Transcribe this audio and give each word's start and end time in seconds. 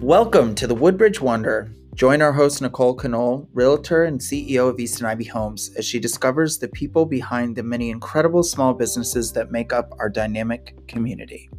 Welcome 0.00 0.54
to 0.54 0.66
the 0.66 0.74
Woodbridge 0.74 1.20
Wonder. 1.20 1.70
Join 1.94 2.22
our 2.22 2.32
host, 2.32 2.62
Nicole 2.62 2.96
Canole, 2.96 3.46
Realtor 3.52 4.04
and 4.04 4.18
CEO 4.18 4.66
of 4.66 4.80
East 4.80 4.98
and 5.00 5.06
Ivy 5.06 5.24
Homes, 5.24 5.72
as 5.76 5.84
she 5.84 6.00
discovers 6.00 6.58
the 6.58 6.68
people 6.68 7.04
behind 7.04 7.54
the 7.54 7.62
many 7.62 7.90
incredible 7.90 8.42
small 8.42 8.72
businesses 8.72 9.30
that 9.34 9.52
make 9.52 9.74
up 9.74 9.92
our 9.98 10.08
dynamic 10.08 10.74
community. 10.88 11.50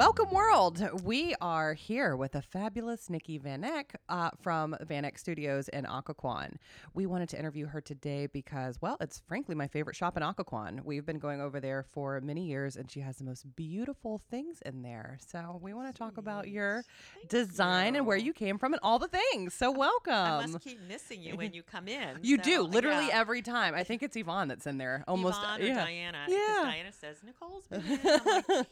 Welcome, 0.00 0.30
world. 0.30 0.82
We 1.04 1.34
are 1.42 1.74
here 1.74 2.16
with 2.16 2.34
a 2.34 2.40
fabulous 2.40 3.10
Nikki 3.10 3.38
Vanek 3.38 3.96
uh, 4.08 4.30
from 4.40 4.74
Vanek 4.86 5.18
Studios 5.18 5.68
in 5.68 5.84
Occoquan. 5.84 6.54
We 6.94 7.04
wanted 7.04 7.28
to 7.28 7.38
interview 7.38 7.66
her 7.66 7.82
today 7.82 8.26
because, 8.26 8.80
well, 8.80 8.96
it's 9.02 9.18
frankly 9.28 9.54
my 9.54 9.66
favorite 9.68 9.96
shop 9.96 10.16
in 10.16 10.22
Occoquan. 10.22 10.86
We've 10.86 11.04
been 11.04 11.18
going 11.18 11.42
over 11.42 11.60
there 11.60 11.82
for 11.82 12.18
many 12.22 12.46
years, 12.46 12.76
and 12.76 12.90
she 12.90 13.00
has 13.00 13.18
the 13.18 13.24
most 13.24 13.44
beautiful 13.54 14.22
things 14.30 14.62
in 14.64 14.80
there. 14.80 15.18
So 15.20 15.60
we 15.60 15.74
want 15.74 15.94
to 15.94 15.98
talk 15.98 16.16
about 16.16 16.48
your 16.48 16.82
Thank 17.16 17.28
design 17.28 17.94
and 17.94 18.06
where 18.06 18.16
you 18.16 18.32
came 18.32 18.56
from 18.56 18.72
and 18.72 18.80
all 18.82 18.98
the 18.98 19.08
things. 19.08 19.52
So 19.52 19.70
welcome. 19.70 20.14
I 20.14 20.46
must 20.46 20.64
keep 20.64 20.80
missing 20.88 21.20
you 21.20 21.36
when 21.36 21.52
you 21.52 21.62
come 21.62 21.88
in. 21.88 22.20
you 22.22 22.38
so, 22.38 22.42
do 22.42 22.62
literally 22.62 23.08
yeah. 23.08 23.20
every 23.20 23.42
time. 23.42 23.74
I 23.74 23.84
think 23.84 24.02
it's 24.02 24.16
Yvonne 24.16 24.48
that's 24.48 24.66
in 24.66 24.78
there 24.78 25.04
almost. 25.06 25.40
Yvonne 25.42 25.60
or 25.60 25.64
yeah. 25.66 25.84
Diana. 25.84 26.24
Yeah. 26.26 26.62
Diana 26.62 26.92
says 26.92 27.18
Nicole's 27.22 27.66
been 27.66 27.82
in. 27.82 28.00
I'm 28.02 28.24
like, 28.24 28.46
damn. 28.48 28.64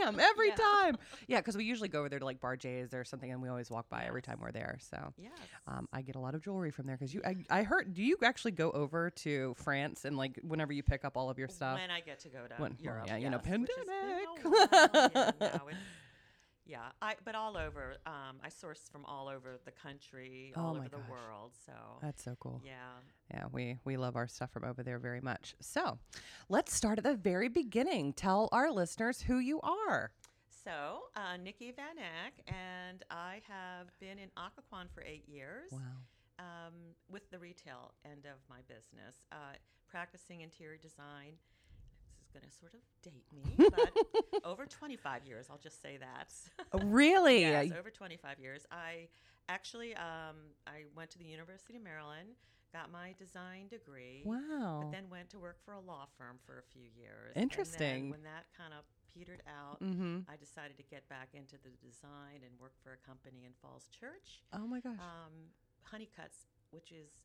Damn, 0.00 0.18
every 0.18 0.48
Yeah. 0.48 0.54
time. 0.56 0.63
Yeah, 1.28 1.38
because 1.40 1.56
we 1.56 1.64
usually 1.64 1.88
go 1.88 2.00
over 2.00 2.08
there 2.08 2.18
to 2.18 2.24
like 2.24 2.40
Bar 2.40 2.56
J's 2.56 2.92
or 2.92 3.04
something, 3.04 3.30
and 3.30 3.40
we 3.40 3.48
always 3.48 3.70
walk 3.70 3.88
by 3.88 4.04
every 4.04 4.20
time 4.22 4.38
we're 4.40 4.52
there. 4.52 4.76
So 4.80 5.12
Yes. 5.16 5.32
um, 5.66 5.88
I 5.92 6.02
get 6.02 6.16
a 6.16 6.20
lot 6.20 6.34
of 6.34 6.42
jewelry 6.42 6.70
from 6.70 6.86
there 6.86 6.96
because 6.96 7.14
you. 7.14 7.22
I, 7.24 7.36
I 7.50 7.62
heard. 7.62 7.94
Do 7.94 8.02
you 8.02 8.16
actually 8.22 8.52
go 8.52 8.70
over 8.72 9.10
to 9.10 9.54
France 9.56 10.04
and 10.04 10.16
like 10.16 10.38
whenever 10.42 10.72
you 10.72 10.82
pick 10.82 11.04
up 11.04 11.16
all 11.16 11.30
of 11.30 11.38
your 11.38 11.48
stuff? 11.48 11.78
When 11.80 11.90
I 11.90 12.00
get 12.00 12.20
to 12.20 12.28
go 12.28 12.46
to 12.46 12.54
When- 12.60 12.76
Europe, 12.80 13.04
yeah, 13.06 13.16
you 13.16 13.30
know, 13.30 13.40
yes, 13.44 13.60
is, 13.60 13.66
pandemic. 13.86 14.44
well, 14.44 15.08
yeah, 15.14 15.30
no, 15.40 15.60
yeah, 16.66 16.78
I 17.02 17.14
but 17.24 17.34
all 17.34 17.56
over. 17.58 17.96
Um, 18.06 18.36
I 18.42 18.48
source 18.48 18.80
from 18.90 19.04
all 19.04 19.28
over 19.28 19.58
the 19.66 19.70
country, 19.70 20.52
Oh 20.56 20.62
all 20.62 20.76
over 20.76 20.88
the 20.88 20.96
world. 21.10 21.52
So 21.66 21.72
That's 22.00 22.22
so 22.24 22.36
cool. 22.40 22.62
yeah. 22.64 22.72
Yeah, 23.30 23.44
we 23.52 23.78
we 23.84 23.96
love 23.98 24.16
our 24.16 24.26
stuff 24.26 24.50
from 24.52 24.64
over 24.64 24.82
there 24.82 24.98
very 24.98 25.20
much. 25.20 25.54
So, 25.60 25.98
let's 26.48 26.74
start 26.74 26.98
at 26.98 27.04
the 27.04 27.14
very 27.16 27.48
beginning. 27.48 28.12
Tell 28.14 28.48
our 28.52 28.70
listeners 28.70 29.22
who 29.22 29.38
you 29.38 29.60
are. 29.62 30.10
So, 30.64 31.00
uh, 31.14 31.36
Nikki 31.36 31.72
Vanek, 31.72 32.40
and 32.48 33.02
I 33.10 33.42
have 33.46 33.88
been 34.00 34.18
in 34.18 34.30
Occoquan 34.38 34.86
for 34.94 35.02
eight 35.02 35.28
years. 35.28 35.70
Wow. 35.72 35.78
um, 36.38 36.72
with 37.10 37.30
the 37.30 37.38
retail 37.38 37.92
end 38.04 38.24
of 38.24 38.38
my 38.48 38.58
business, 38.66 39.16
uh, 39.30 39.56
practicing 39.88 40.40
interior 40.40 40.78
design. 40.78 41.34
This 42.10 42.22
is 42.24 42.30
going 42.32 42.44
to 42.44 42.56
sort 42.58 42.74
of 42.74 42.80
date 43.02 43.26
me, 43.32 43.68
but 43.70 44.44
over 44.44 44.66
25 44.66 45.24
years, 45.26 45.46
I'll 45.50 45.58
just 45.58 45.80
say 45.82 45.96
that. 45.98 46.32
Oh, 46.72 46.80
really? 46.84 47.40
yes, 47.42 47.70
over 47.78 47.90
25 47.90 48.40
years. 48.40 48.66
I 48.72 49.08
actually 49.48 49.94
um, 49.94 50.36
I 50.66 50.84
went 50.96 51.10
to 51.10 51.18
the 51.18 51.24
University 51.26 51.76
of 51.76 51.82
Maryland, 51.84 52.30
got 52.74 52.90
my 52.90 53.14
design 53.16 53.70
degree, 53.70 54.22
wow. 54.26 54.82
but 54.82 54.90
then 54.90 55.06
went 55.08 55.30
to 55.30 55.38
work 55.38 55.58
for 55.64 55.72
a 55.74 55.80
law 55.80 56.06
firm 56.18 56.38
for 56.44 56.58
a 56.58 56.66
few 56.74 56.90
years. 56.98 57.32
Interesting. 57.36 58.10
when 58.10 58.24
that 58.24 58.50
kind 58.58 58.74
of 58.74 58.82
petered 59.14 59.42
out, 59.46 59.80
mm-hmm. 59.80 60.26
I 60.28 60.34
decided 60.36 60.76
to 60.78 60.82
get 60.82 61.08
back 61.08 61.28
into 61.34 61.54
the 61.62 61.70
design 61.78 62.42
and 62.42 62.50
work 62.58 62.74
for 62.82 62.98
a 62.98 63.00
company 63.06 63.44
in 63.46 63.52
Falls 63.62 63.88
Church 63.88 64.42
Oh 64.52 64.66
my 64.66 64.80
gosh. 64.80 64.98
um, 64.98 65.54
Honeycuts, 65.86 66.50
which 66.70 66.90
is 66.90 67.22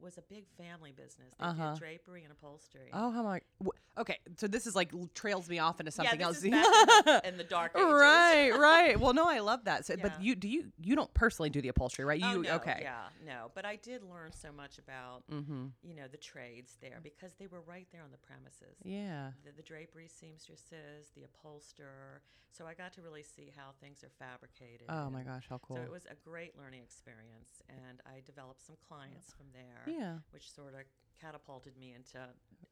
was 0.00 0.18
a 0.18 0.22
big 0.22 0.44
family 0.58 0.92
business. 0.92 1.32
They 1.38 1.46
Uh-huh. 1.46 1.70
did 1.70 1.78
drapery 1.78 2.24
and 2.24 2.32
upholstery. 2.32 2.90
Oh, 2.92 3.10
how 3.10 3.38
wh- 3.64 3.73
Okay, 3.96 4.18
so 4.38 4.48
this 4.48 4.66
is 4.66 4.74
like 4.74 4.90
trails 5.14 5.48
me 5.48 5.58
off 5.60 5.78
into 5.78 5.92
something 5.92 6.18
yeah, 6.18 6.26
else. 6.26 6.40
this 6.40 6.44
is 6.46 6.50
back 6.50 6.64
in, 6.66 7.04
the, 7.04 7.22
in 7.28 7.36
the 7.36 7.44
dark 7.44 7.72
ages. 7.76 7.86
right, 7.92 8.50
right. 8.58 8.98
Well, 8.98 9.12
no, 9.14 9.24
I 9.28 9.38
love 9.38 9.64
that. 9.66 9.86
So, 9.86 9.94
Yeah. 9.94 10.02
but 10.02 10.20
you 10.22 10.34
do 10.34 10.48
you 10.48 10.72
you 10.82 10.96
don't 10.96 11.12
personally 11.14 11.50
do 11.50 11.60
the 11.62 11.68
upholstery, 11.68 12.04
right? 12.04 12.18
You 12.20 12.26
Oh, 12.26 12.40
no, 12.40 12.54
okay? 12.56 12.80
Yeah, 12.82 13.04
no, 13.24 13.50
but 13.54 13.64
I 13.64 13.76
did 13.76 14.02
learn 14.02 14.32
so 14.32 14.50
much 14.52 14.78
about 14.78 15.22
Mm-hmm. 15.30 15.66
you 15.82 15.94
know 15.94 16.08
the 16.10 16.16
trades 16.16 16.76
there 16.80 16.98
because 17.02 17.34
they 17.38 17.46
were 17.46 17.60
right 17.60 17.86
there 17.92 18.02
on 18.02 18.10
the 18.10 18.18
premises. 18.18 18.76
Yeah. 18.82 19.30
The, 19.44 19.52
the 19.52 19.62
drapery 19.62 20.08
seamstresses, 20.08 21.10
the 21.14 21.22
upholsterer. 21.24 22.20
So 22.50 22.66
I 22.66 22.74
got 22.74 22.92
to 22.94 23.02
really 23.02 23.24
see 23.24 23.52
how 23.56 23.70
things 23.80 24.04
are 24.04 24.10
fabricated. 24.18 24.86
Oh 24.88 25.10
my 25.10 25.22
gosh, 25.22 25.46
how 25.48 25.58
cool. 25.58 25.76
So 25.76 25.82
it 25.82 25.90
was 25.90 26.06
a 26.06 26.14
great 26.14 26.56
learning 26.56 26.82
experience, 26.82 27.62
and 27.68 28.00
I 28.06 28.22
developed 28.24 28.64
some 28.64 28.76
clients 28.88 29.32
from 29.32 29.46
there. 29.52 29.82
yeah. 29.86 30.18
which 30.30 30.50
sort 30.52 30.74
of 30.74 30.80
catapulted 31.24 31.76
me 31.78 31.94
into 31.94 32.18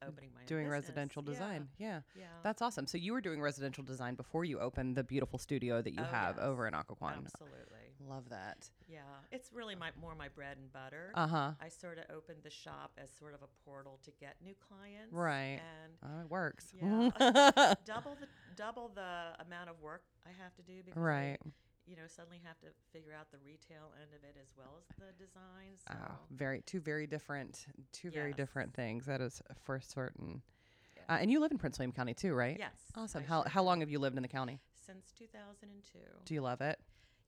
opening 0.06 0.30
my 0.34 0.42
Doing 0.46 0.64
business. 0.64 0.82
residential 0.84 1.22
design. 1.22 1.68
Yeah. 1.78 2.00
Yeah, 2.18 2.26
That's 2.42 2.60
awesome. 2.60 2.86
So 2.86 2.98
you 2.98 3.12
were 3.12 3.20
doing 3.20 3.40
residential 3.40 3.84
design 3.84 4.14
before 4.14 4.44
you 4.44 4.58
opened 4.58 4.96
the 4.96 5.04
beautiful 5.04 5.38
studio 5.38 5.80
that 5.80 5.92
you 5.92 6.00
Oh, 6.02 6.04
have 6.04 6.36
yes. 6.36 6.44
over 6.44 6.66
in 6.66 6.74
Occoquan. 6.74 7.24
absolutely. 7.24 7.78
Love 8.08 8.28
that. 8.30 8.68
Yeah, 8.88 8.98
it's 9.30 9.52
really 9.52 9.76
my 9.76 9.90
more 10.00 10.14
my 10.16 10.28
bread 10.28 10.56
and 10.58 10.72
butter. 10.72 11.12
Uh 11.14 11.26
huh. 11.28 11.50
I 11.60 11.68
sort 11.68 11.98
of 11.98 12.04
opened 12.14 12.38
the 12.42 12.50
shop 12.50 12.90
as 12.98 13.10
sort 13.16 13.32
of 13.32 13.42
a 13.42 13.48
portal 13.64 14.00
to 14.04 14.10
get 14.20 14.34
new 14.44 14.54
clients. 14.68 15.12
Right. 15.12 15.60
And 15.84 15.92
Oh, 16.02 16.20
it 16.24 16.30
works. 16.30 16.66
Yeah. 16.74 17.10
double 17.86 18.16
the 18.20 18.26
double 18.56 18.90
the 18.94 19.40
amount 19.46 19.70
of 19.70 19.80
work 19.80 20.02
I 20.26 20.30
have 20.42 20.52
to 20.56 20.62
do 20.62 20.82
because 20.84 21.00
I, 21.00 21.04
right. 21.04 21.38
You 21.86 21.96
know, 21.96 22.02
suddenly 22.06 22.40
have 22.44 22.58
to 22.60 22.66
figure 22.92 23.12
out 23.18 23.30
the 23.30 23.38
retail 23.44 23.92
end 24.00 24.10
of 24.16 24.22
it 24.24 24.36
as 24.40 24.48
well 24.56 24.78
as 24.78 24.86
the 24.96 25.12
design. 25.24 25.76
So 25.88 25.94
Oh, 25.94 26.14
very 26.30 26.62
two 26.62 26.80
very 26.80 27.06
different 27.06 27.66
two 27.92 28.10
very 28.10 28.32
different 28.32 28.74
things. 28.74 29.06
That 29.06 29.20
is 29.20 29.42
for 29.64 29.80
certain. 29.80 30.42
Yeah. 30.96 31.14
Uh, 31.14 31.18
and 31.20 31.30
you 31.30 31.40
live 31.40 31.50
in 31.50 31.58
Prince 31.58 31.78
William 31.78 31.92
County 31.92 32.14
too, 32.14 32.34
right? 32.34 32.56
yes, 32.58 32.72
Awesome. 32.96 33.22
I 33.24 33.26
How 33.26 33.42
how 33.46 33.62
long 33.62 33.80
have 33.80 33.90
you 33.90 33.98
lived 33.98 34.16
in 34.16 34.22
the 34.22 34.28
county? 34.28 34.60
Since 34.86 35.12
2002. 35.18 35.98
Do 36.24 36.34
you 36.34 36.40
love 36.40 36.60
it? 36.60 36.78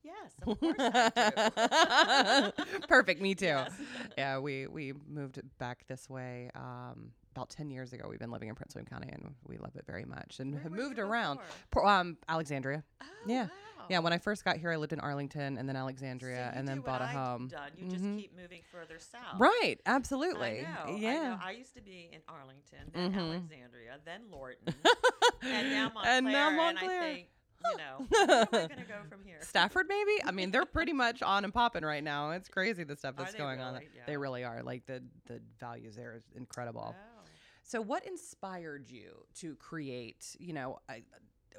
Yes, 0.03 0.33
of 0.47 0.61
course 0.61 0.77
I 0.79 2.53
do. 2.79 2.79
Perfect. 2.89 3.21
Me 3.23 3.35
too. 3.35 3.47
Yes. 3.47 3.73
Yeah, 4.19 4.39
we 4.39 4.67
we 4.67 4.93
moved 5.09 5.41
back 5.59 5.87
this 5.89 6.09
way 6.11 6.51
um, 6.55 7.11
about 7.35 7.51
ten 7.51 7.71
years 7.71 7.93
ago. 7.93 8.07
We've 8.09 8.19
been 8.19 8.31
living 8.31 8.49
in 8.49 8.55
Prince 8.55 8.75
William 8.75 8.87
County, 8.87 9.09
and 9.13 9.35
we 9.47 9.57
love 9.59 9.75
it 9.77 9.85
very 9.87 10.05
much, 10.05 10.39
and 10.41 10.53
Where 10.55 10.63
have 10.63 10.73
moved 10.73 10.99
around. 10.99 11.41
um, 11.85 12.17
Alexandria. 12.29 12.85
Oh, 13.03 13.07
Yeah. 13.27 13.45
Wow. 13.45 13.51
Yeah, 13.91 13.99
when 13.99 14.15
I 14.15 14.19
first 14.19 14.47
got 14.47 14.57
here, 14.57 14.71
I 14.73 14.77
lived 14.77 14.95
in 14.95 15.01
Arlington, 15.01 15.59
and 15.59 15.69
then 15.69 15.77
Alexandria, 15.77 16.51
you 16.55 16.59
and 16.59 16.67
then 16.67 16.81
bought 16.81 17.03
a 17.03 17.05
I've 17.05 17.11
home. 17.11 17.49
Done. 17.49 17.71
You 17.77 17.85
Mhm. 17.85 17.91
just 17.91 18.05
keep 18.17 18.35
moving 18.35 18.63
further 18.73 18.99
south. 18.99 19.39
Right. 19.39 19.77
I 19.85 19.91
Absolutely. 19.91 20.63
know, 20.63 20.97
yeah. 20.97 21.11
I 21.11 21.13
know. 21.29 21.39
I 21.43 21.51
used 21.51 21.75
to 21.75 21.83
be 21.83 22.09
in 22.11 22.23
Arlington, 22.27 22.91
then 22.95 23.13
Mhm. 23.13 23.19
Alexandria, 23.35 23.99
then 24.07 24.31
Lorton, 24.31 24.65
and 25.43 25.71
now 25.71 25.91
Montclair. 25.93 26.17
And 26.17 26.27
now 26.27 26.49
And 26.49 26.57
Montclair. 26.57 27.03
I 27.03 27.13
think, 27.15 27.29
you 27.63 27.77
know, 27.77 28.07
where 28.09 28.31
am 28.31 28.49
I 28.53 28.57
going 28.69 28.69
to 28.69 28.85
go 28.89 29.03
from 29.11 29.23
here? 29.23 29.37
Stafford, 29.43 29.87
maybe. 29.87 30.13
I 30.25 30.31
mean, 30.31 30.51
they're 30.51 30.65
pretty 30.65 30.95
much 30.95 31.21
on 31.23 31.45
and 31.45 31.53
popping 31.53 31.85
right 31.85 32.03
now. 32.03 32.31
It's 32.31 32.49
crazy 32.49 32.85
the 32.85 32.97
stuff 32.97 33.17
that's 33.17 33.35
going 33.35 33.61
on. 33.61 33.75
really? 33.75 33.89
They 34.07 34.17
really 34.17 34.45
are. 34.45 34.63
Like 34.63 34.87
the 34.87 35.03
the 35.27 35.43
values 35.61 35.95
there 35.97 36.15
is 36.15 36.23
incredible. 36.35 36.95
Wow. 36.97 37.24
So, 37.67 37.81
what 37.81 38.07
inspired 38.07 38.91
you 38.91 39.25
to 39.37 39.57
create? 39.57 40.37
You 40.39 40.53
know, 40.53 40.81
I, 40.89 41.03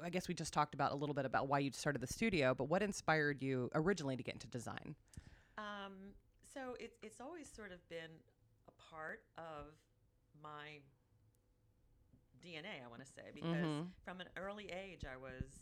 I 0.02 0.08
guess 0.08 0.28
we 0.28 0.34
just 0.34 0.52
talked 0.52 0.72
about 0.72 0.92
a 0.92 0.94
little 0.94 1.14
bit 1.14 1.24
about 1.26 1.48
why 1.48 1.58
you 1.58 1.72
started 1.72 2.00
the 2.00 2.06
studio, 2.06 2.54
but 2.54 2.68
what 2.68 2.80
inspired 2.80 3.42
you 3.42 3.70
originally 3.74 4.16
to 4.16 4.22
get 4.22 4.34
into 4.34 4.46
design? 4.46 4.94
Um, 5.58 6.14
so 6.54 6.76
it's 6.78 6.96
it's 7.02 7.20
always 7.20 7.48
sort 7.50 7.72
of 7.72 7.86
been 7.88 8.12
a 8.68 8.72
part 8.90 9.22
of 9.36 9.74
my 10.40 10.78
DNA. 12.40 12.84
I 12.84 12.88
want 12.88 13.04
to 13.04 13.08
say 13.10 13.32
because 13.34 13.66
Mhm. 13.66 13.90
from 14.04 14.20
an 14.20 14.28
early 14.36 14.70
age, 14.70 15.04
I 15.04 15.16
was 15.16 15.60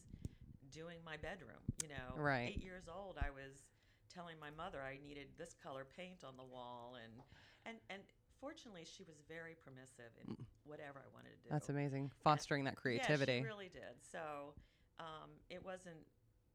doing 0.71 0.99
my 1.07 1.17
bedroom. 1.17 1.63
You 1.83 1.89
know, 1.89 2.21
Right. 2.21 2.51
eight 2.51 2.63
years 2.63 2.87
old, 2.87 3.17
I 3.19 3.31
was 3.31 3.65
telling 4.13 4.39
my 4.39 4.51
mother 4.51 4.83
I 4.83 4.99
needed 4.99 5.29
this 5.39 5.55
color 5.55 5.87
paint 5.87 6.23
on 6.23 6.37
the 6.37 6.45
wall, 6.45 6.97
and 7.03 7.23
and 7.65 7.79
and 7.89 8.03
fortunately, 8.45 8.85
she 8.85 9.01
was 9.09 9.17
very 9.25 9.57
permissive 9.57 10.13
in 10.21 10.37
whatever 10.69 11.01
I 11.01 11.09
wanted 11.17 11.33
to 11.33 11.41
do. 11.41 11.49
That's 11.49 11.73
amazing. 11.73 12.13
Fostering 12.21 12.69
that 12.69 12.77
creativity. 12.77 13.41
Yeah, 13.41 13.49
she 13.49 13.57
really 13.57 13.73
did. 13.73 13.97
So 14.05 14.53
um, 15.01 15.33
it 15.49 15.65
wasn't 15.65 16.05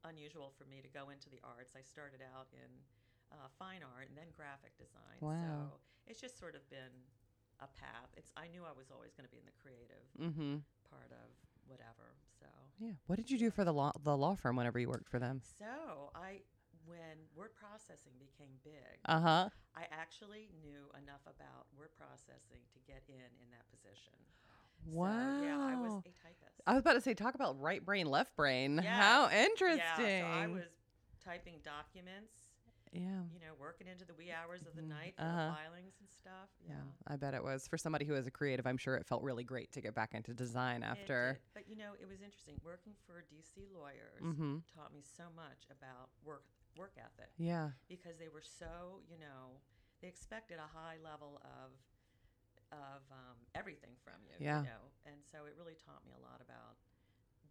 unusual 0.05 0.53
for 0.53 0.69
me 0.69 0.85
to 0.85 0.89
go 0.93 1.09
into 1.09 1.33
the 1.33 1.41
arts. 1.41 1.73
I 1.73 1.81
started 1.81 2.21
out 2.21 2.45
in 2.53 2.69
uh, 3.33 3.49
fine 3.57 3.81
art 3.81 4.13
and 4.13 4.15
then 4.15 4.29
graphic 4.37 4.77
design. 4.77 5.17
Wow. 5.17 5.33
So 5.33 5.81
it's 6.05 6.21
just 6.21 6.37
sort 6.37 6.53
of 6.53 6.61
been 6.69 6.93
a 7.57 7.67
path. 7.73 8.13
It's 8.13 8.29
I 8.37 8.45
knew 8.53 8.61
I 8.63 8.73
was 8.77 8.93
always 8.93 9.17
going 9.17 9.25
to 9.25 9.33
be 9.33 9.41
in 9.41 9.49
the 9.49 9.57
creative 9.57 10.05
mm-hmm. 10.13 10.61
part 10.93 11.09
of 11.09 11.27
whatever. 11.65 12.13
So 12.37 12.47
Yeah. 12.77 12.95
What 13.09 13.17
did 13.17 13.33
you 13.33 13.37
do 13.41 13.49
for 13.49 13.65
the 13.65 13.73
law 13.73 13.91
the 13.97 14.15
law 14.15 14.37
firm 14.37 14.55
whenever 14.55 14.77
you 14.77 14.87
worked 14.87 15.09
for 15.09 15.17
them? 15.17 15.41
so 15.57 16.13
I 16.13 16.45
when 16.89 17.29
word 17.37 17.53
processing 17.53 18.13
became 18.17 18.57
big, 18.65 18.97
Uh 19.05 19.21
huh. 19.21 19.49
I 19.77 19.85
actually 19.93 20.49
knew 20.59 20.89
enough 20.97 21.21
about 21.29 21.69
word 21.77 21.93
processing 21.97 22.65
to 22.73 22.79
get 22.89 23.03
in 23.07 23.29
in 23.39 23.47
that 23.53 23.69
position. 23.69 24.17
Wow. 24.85 25.37
So, 25.37 25.43
yeah, 25.43 25.57
I 25.61 25.75
was 25.75 25.93
a 26.03 26.11
typist. 26.17 26.61
I 26.65 26.73
was 26.73 26.81
about 26.81 26.93
to 26.93 27.01
say, 27.01 27.13
talk 27.13 27.35
about 27.35 27.59
right 27.59 27.83
brain, 27.85 28.07
left 28.07 28.35
brain. 28.35 28.79
Yeah. 28.83 28.89
How 28.95 29.29
interesting. 29.29 29.77
Yeah, 29.77 30.21
so 30.21 30.25
I 30.25 30.47
was 30.47 30.63
typing 31.23 31.55
documents 31.63 32.33
Yeah. 32.91 33.21
you 33.31 33.39
know, 33.39 33.53
working 33.59 33.85
into 33.87 34.03
the 34.03 34.15
wee 34.15 34.31
hours 34.31 34.65
of 34.65 34.73
the 34.75 34.81
Mhm. 34.81 34.87
night 34.89 35.13
for 35.15 35.21
Uh-huh. 35.23 35.49
the 35.49 35.53
filings 35.53 35.93
and 35.99 36.09
stuff. 36.09 36.49
Yeah. 36.59 36.73
Yeah, 36.73 36.83
I 37.05 37.17
bet 37.17 37.33
it 37.35 37.43
was. 37.43 37.67
For 37.67 37.77
somebody 37.77 38.05
who 38.05 38.15
is 38.15 38.25
a 38.25 38.31
creative, 38.31 38.65
I'm 38.65 38.77
sure 38.77 38.95
it 38.95 39.05
felt 39.05 39.21
really 39.21 39.43
great 39.43 39.71
to 39.73 39.81
get 39.81 39.93
back 39.93 40.13
into 40.15 40.33
design 40.33 40.81
after. 40.81 41.39
But 41.53 41.67
you 41.69 41.75
know, 41.75 41.93
it 42.01 42.07
was 42.07 42.21
interesting. 42.21 42.59
Working 42.63 42.95
for 43.05 43.21
DC 43.21 43.67
lawyers 43.71 44.21
Mhm. 44.23 44.63
taught 44.73 44.91
me 44.91 45.01
so 45.03 45.29
much 45.35 45.67
about 45.69 46.09
work 46.23 46.45
work 46.79 46.93
ethic 46.97 47.29
Yeah. 47.37 47.71
because 47.87 48.17
they 48.17 48.29
were 48.29 48.41
so, 48.41 49.01
you 49.11 49.19
know, 49.19 49.59
they 50.01 50.07
expected 50.07 50.57
a 50.57 50.69
high 50.77 50.95
level 51.03 51.41
of 51.43 51.71
of 52.71 53.01
um, 53.11 53.35
everything 53.55 53.91
from 54.03 54.13
you. 54.25 54.35
Yeah. 54.39 54.59
You 54.59 54.65
know, 54.65 54.83
and 55.07 55.15
so 55.31 55.39
it 55.47 55.55
really 55.57 55.73
taught 55.85 56.05
me 56.05 56.11
a 56.15 56.21
lot 56.21 56.39
about 56.39 56.77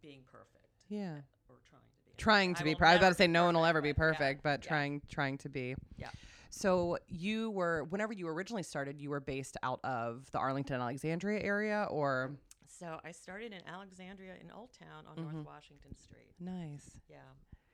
being 0.01 0.21
perfect. 0.25 0.85
Yeah. 0.87 1.17
Or 1.49 1.57
trying 1.69 1.81
to 1.91 1.99
be. 2.05 2.11
Trying 2.17 2.55
to 2.55 2.61
I 2.61 2.63
be. 2.63 2.75
I 2.79 2.91
was 2.93 2.97
about 2.99 3.09
to 3.09 3.15
say 3.15 3.27
no 3.27 3.43
one 3.45 3.53
will 3.55 3.65
ever 3.65 3.81
be 3.81 3.91
but 3.91 4.01
yeah, 4.01 4.11
perfect, 4.11 4.43
but 4.43 4.63
yeah. 4.63 4.67
trying 4.69 5.01
trying 5.09 5.37
to 5.39 5.49
be. 5.49 5.75
Yeah. 5.97 6.09
So 6.51 6.97
you 7.09 7.51
were 7.51 7.83
whenever 7.83 8.13
you 8.13 8.27
originally 8.29 8.63
started, 8.63 8.99
you 9.01 9.09
were 9.09 9.19
based 9.19 9.57
out 9.61 9.81
of 9.83 10.31
the 10.31 10.39
Arlington 10.39 10.79
Alexandria 10.79 11.41
area 11.43 11.85
or 11.91 12.31
So 12.65 12.97
I 13.03 13.11
started 13.11 13.51
in 13.51 13.59
Alexandria 13.67 14.35
in 14.41 14.51
Old 14.51 14.69
Town 14.71 15.05
on 15.05 15.17
Mhm. 15.17 15.33
North 15.33 15.45
Washington 15.45 15.97
Street. 15.97 16.33
nice. 16.39 17.01
Yeah. 17.09 17.17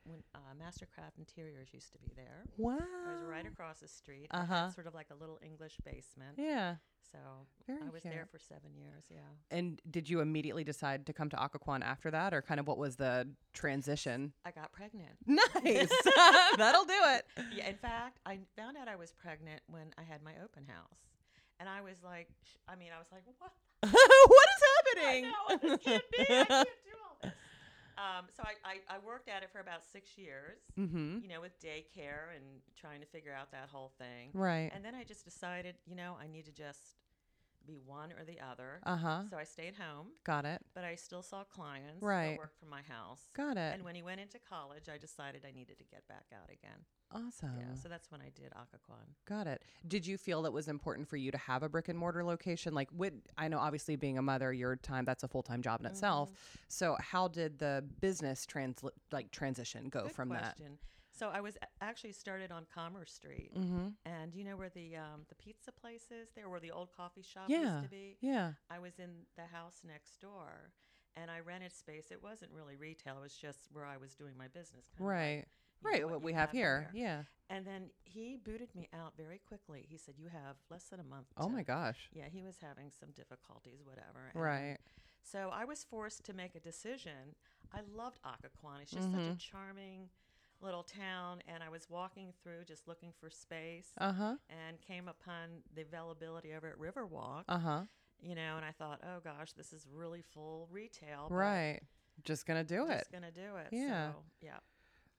When 0.06 0.22
uh, 0.34 0.38
Mastercraft 0.62 1.18
Interiors 1.18 1.68
used 1.72 1.92
to 1.92 1.98
be 1.98 2.12
there. 2.14 2.44
Wow. 2.56 2.78
I 3.08 3.12
was 3.12 3.22
right 3.28 3.46
across 3.46 3.80
the 3.80 3.88
street. 3.88 4.28
Uh-huh. 4.30 4.70
Sort 4.70 4.86
of 4.86 4.94
like 4.94 5.08
a 5.10 5.14
little 5.20 5.38
English 5.44 5.76
basement. 5.84 6.36
Yeah. 6.38 6.76
So 7.12 7.18
Very 7.66 7.80
I 7.86 7.90
was 7.90 8.02
there 8.02 8.26
for 8.30 8.38
seven 8.38 8.70
years. 8.76 9.04
Yeah. 9.10 9.18
And 9.50 9.80
did 9.90 10.08
you 10.08 10.20
immediately 10.20 10.62
decide 10.64 11.06
to 11.06 11.12
come 11.12 11.28
to 11.30 11.36
Occoquan 11.36 11.82
after 11.82 12.10
that 12.10 12.32
or 12.34 12.42
kind 12.42 12.60
of 12.60 12.66
what 12.68 12.78
was 12.78 12.96
the 12.96 13.28
transition? 13.52 14.32
I 14.44 14.50
got 14.52 14.72
pregnant. 14.72 15.12
Nice. 15.26 15.90
That'll 16.56 16.84
do 16.84 16.92
it. 16.94 17.26
Yeah. 17.54 17.68
In 17.68 17.76
fact, 17.76 18.20
I 18.26 18.38
found 18.56 18.76
out 18.76 18.86
I 18.88 18.96
was 18.96 19.12
pregnant 19.12 19.60
when 19.68 19.92
I 19.98 20.02
had 20.02 20.22
my 20.22 20.32
open 20.44 20.64
house, 20.66 20.98
and 21.58 21.68
I 21.68 21.80
was 21.80 21.96
like, 22.04 22.28
sh- 22.44 22.56
I 22.68 22.76
mean, 22.76 22.88
I 22.94 22.98
was 22.98 23.08
like, 23.12 23.22
what? 23.38 23.52
what 23.82 24.48
is 24.56 24.62
I 24.62 25.04
happening? 25.04 25.32
know 25.32 25.76
this 25.76 25.84
can't 25.84 26.02
be. 26.12 26.18
I 26.22 26.44
can't 26.44 26.48
do 26.48 26.92
all 27.02 27.16
this. 27.22 27.32
Um, 27.98 28.26
so 28.36 28.42
I, 28.44 28.54
I, 28.64 28.96
I 28.96 28.98
worked 29.04 29.28
at 29.28 29.42
it 29.42 29.50
for 29.50 29.60
about 29.60 29.84
six 29.84 30.18
years. 30.18 30.58
mm-hmm. 30.78 31.18
You 31.22 31.28
know, 31.28 31.40
with 31.40 31.58
daycare 31.60 32.34
and 32.34 32.44
trying 32.78 33.00
to 33.00 33.06
figure 33.06 33.32
out 33.32 33.50
that 33.52 33.68
whole 33.72 33.92
thing. 33.98 34.30
Right. 34.34 34.70
And 34.74 34.84
then 34.84 34.94
I 34.94 35.04
just 35.04 35.24
decided, 35.24 35.76
you 35.86 35.96
know, 35.96 36.16
I 36.22 36.26
need 36.26 36.44
to 36.46 36.52
just 36.52 36.96
be 37.66 37.78
one 37.84 38.12
or 38.12 38.24
the 38.24 38.38
other. 38.40 38.80
Uh 38.84 38.96
huh. 38.96 39.22
So 39.30 39.36
I 39.36 39.44
stayed 39.44 39.74
home, 39.74 40.08
Got 40.24 40.44
it. 40.44 40.60
but 40.74 40.84
I 40.84 40.94
still 40.94 41.22
saw 41.22 41.44
clients. 41.44 42.02
Right. 42.02 42.30
That 42.32 42.38
worked 42.38 42.58
from 42.58 42.70
my 42.70 42.82
house. 42.82 43.20
Got 43.34 43.56
it. 43.56 43.74
And 43.74 43.84
when 43.84 43.94
he 43.94 44.02
went 44.02 44.20
into 44.20 44.38
college, 44.38 44.88
I 44.92 44.98
decided 44.98 45.44
I 45.46 45.52
needed 45.52 45.78
to 45.78 45.84
get 45.84 46.06
back 46.08 46.26
out 46.34 46.50
again. 46.50 46.78
awesome. 47.12 47.52
Yeah. 47.58 47.74
So 47.80 47.88
that's 47.88 48.10
when 48.10 48.20
I 48.20 48.30
did 48.34 48.52
Occoquan. 48.52 49.06
Got 49.28 49.46
it. 49.46 49.62
Did 49.86 50.06
you 50.06 50.16
feel 50.18 50.46
it 50.46 50.52
was 50.52 50.68
important 50.68 51.08
for 51.08 51.16
you 51.16 51.30
to 51.30 51.38
have 51.38 51.62
a 51.62 51.68
brick 51.68 51.88
and 51.88 51.98
mortar 51.98 52.24
location? 52.24 52.74
Like, 52.74 52.88
would 52.92 53.22
I 53.36 53.48
know 53.48 53.58
obviously 53.58 53.96
being 53.96 54.18
a 54.18 54.22
mother, 54.22 54.52
your 54.52 54.76
time 54.76 55.04
that's 55.04 55.22
a 55.22 55.28
full 55.28 55.42
time 55.42 55.62
job 55.62 55.80
in 55.80 55.86
itself. 55.86 56.30
Mm-hmm. 56.30 56.36
So, 56.68 56.96
how 57.00 57.28
did 57.28 57.58
the 57.58 57.84
business 58.00 58.46
trans 58.46 58.82
like 59.12 59.30
transition 59.30 59.88
go 59.88 60.02
Good 60.04 60.12
from 60.12 60.28
question. 60.30 60.78
So 61.18 61.30
I 61.32 61.40
was 61.40 61.56
actually 61.80 62.12
started 62.12 62.52
on 62.52 62.66
Commerce 62.72 63.12
Street. 63.12 63.52
Mm-hmm. 63.56 63.88
and 64.04 64.34
you 64.34 64.44
know 64.44 64.56
where 64.56 64.68
the 64.68 64.96
um, 64.96 65.22
the 65.28 65.34
pizza 65.36 65.72
place 65.72 66.06
is? 66.10 66.28
There, 66.34 66.48
where 66.50 66.60
the 66.60 66.70
old 66.70 66.90
coffee 66.94 67.22
shop 67.22 67.44
Yeah. 67.48 67.76
used 67.78 67.84
to 67.84 67.88
be. 67.90 68.16
Yeah. 68.20 68.52
I 68.70 68.78
was 68.78 68.98
in 68.98 69.10
the 69.36 69.46
house 69.46 69.80
next 69.86 70.20
door, 70.20 70.72
and 71.16 71.30
I 71.30 71.40
rented 71.40 71.72
space. 71.72 72.10
It 72.10 72.22
wasn't 72.22 72.52
really 72.52 72.76
retail; 72.76 73.16
it 73.18 73.22
was 73.22 73.34
just 73.34 73.68
where 73.72 73.86
I 73.86 73.96
was 73.96 74.14
doing 74.14 74.34
my 74.36 74.48
business. 74.48 74.84
kind 74.96 75.00
of 75.00 75.06
like, 75.06 75.16
Right. 75.16 75.44
Right. 75.82 76.08
What 76.10 76.22
we 76.22 76.32
have 76.34 76.50
here. 76.50 76.90
there. 76.92 77.00
Yeah. 77.02 77.22
And 77.48 77.64
then 77.66 77.90
he 78.04 78.36
booted 78.42 78.74
me 78.74 78.88
out 78.92 79.12
very 79.16 79.38
quickly. 79.46 79.86
He 79.88 79.96
said, 79.96 80.14
"You 80.18 80.28
have 80.28 80.56
less 80.70 80.84
than 80.84 81.00
a 81.00 81.04
month." 81.04 81.28
Oh 81.38 81.46
to-" 81.46 81.52
my 81.52 81.62
gosh. 81.62 82.08
Yeah, 82.12 82.28
he 82.30 82.42
was 82.42 82.56
having 82.60 82.90
some 82.90 83.10
difficulties, 83.12 83.80
whatever. 83.84 84.30
and 84.34 84.42
Right. 84.42 84.78
So 85.22 85.50
I 85.52 85.64
was 85.64 85.82
forced 85.84 86.24
to 86.24 86.32
make 86.34 86.54
a 86.54 86.60
decision. 86.60 87.34
I 87.72 87.80
loved 87.94 88.20
Occoquan. 88.24 88.80
It's 88.82 88.90
just 88.92 89.10
such 89.10 89.20
a 89.20 89.34
Mhm. 89.34 89.38
charming 89.38 90.08
little 90.60 90.82
town, 90.82 91.42
and 91.46 91.62
I 91.62 91.68
was 91.68 91.88
walking 91.90 92.32
through 92.42 92.64
just 92.66 92.88
looking 92.88 93.12
for 93.20 93.30
space, 93.30 93.88
Uh 93.98 94.12
huh. 94.12 94.34
and 94.48 94.80
came 94.80 95.08
upon 95.08 95.62
the 95.74 95.82
availability 95.82 96.54
over 96.54 96.68
at 96.68 96.78
Riverwalk. 96.78 97.44
Uh 97.48 97.58
huh. 97.58 97.82
you 98.20 98.34
know, 98.34 98.56
and 98.56 98.64
I 98.64 98.72
thought, 98.72 99.00
oh 99.04 99.20
gosh, 99.22 99.52
this 99.52 99.72
is 99.72 99.86
really 99.92 100.22
full 100.22 100.68
retail. 100.70 101.28
Right. 101.30 101.80
Just 102.24 102.46
gonna 102.46 102.64
do 102.64 102.88
it. 102.88 102.98
Just 103.00 103.12
gonna 103.12 103.30
do 103.30 103.56
it. 103.56 103.68
Yeah. 103.72 104.12
So, 104.12 104.16
yeah. 104.40 104.56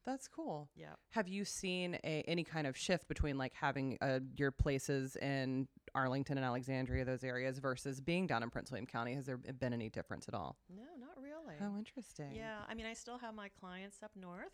That's 0.05 0.27
cool. 0.29 0.69
Yeah. 0.73 0.93
Have 1.09 1.27
you 1.27 1.43
seen 1.43 1.95
a, 2.03 2.23
any 2.29 2.45
kind 2.45 2.65
of 2.65 2.77
shift 2.77 3.09
between 3.09 3.37
like 3.37 3.53
having 3.53 3.97
uh, 4.01 4.19
your 4.37 4.51
places 4.51 5.17
in 5.17 5.67
Arlington 5.93 6.37
and 6.37 6.45
Alexandria, 6.45 7.03
those 7.03 7.25
areas, 7.25 7.59
versus 7.59 7.99
being 7.99 8.25
down 8.25 8.41
in 8.41 8.49
Prince 8.49 8.71
William 8.71 8.85
County? 8.87 9.13
Has 9.15 9.25
there 9.25 9.35
been 9.37 9.73
any 9.73 9.89
difference 9.89 10.29
at 10.29 10.33
all? 10.33 10.55
No, 10.73 10.83
not 10.97 11.21
really. 11.21 11.55
Oh, 11.61 11.77
interesting. 11.77 12.31
Yeah. 12.33 12.59
I 12.69 12.73
mean, 12.73 12.85
I 12.85 12.93
still 12.93 13.17
have 13.17 13.35
my 13.35 13.49
clients 13.59 13.97
up 14.01 14.11
north, 14.15 14.53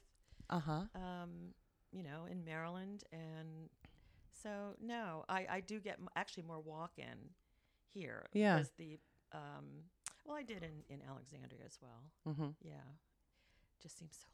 Uh 0.54 0.60
huh. 0.60 0.82
um, 0.96 1.30
you 1.92 2.04
know, 2.04 2.26
in 2.30 2.44
Maryland, 2.46 3.04
and 3.12 3.70
so 4.32 4.76
no, 4.82 5.24
I 5.30 5.48
I 5.50 5.60
do 5.62 5.80
get 5.80 5.98
actually 6.16 6.44
more 6.44 6.60
walk-in 6.60 7.32
here. 7.94 8.28
Yeah. 8.34 8.58
Because 8.58 8.72
the 8.78 9.00
um, 9.32 9.66
well, 10.26 10.38
I 10.38 10.44
did 10.44 10.64
in 10.64 10.84
in 10.90 11.02
Alexandria 11.08 11.62
as 11.66 11.80
well. 11.82 12.04
Mm-hmm. 12.28 12.50
Yeah. 12.62 12.88
Just 13.82 13.98
seems 14.00 14.18
so. 14.22 14.33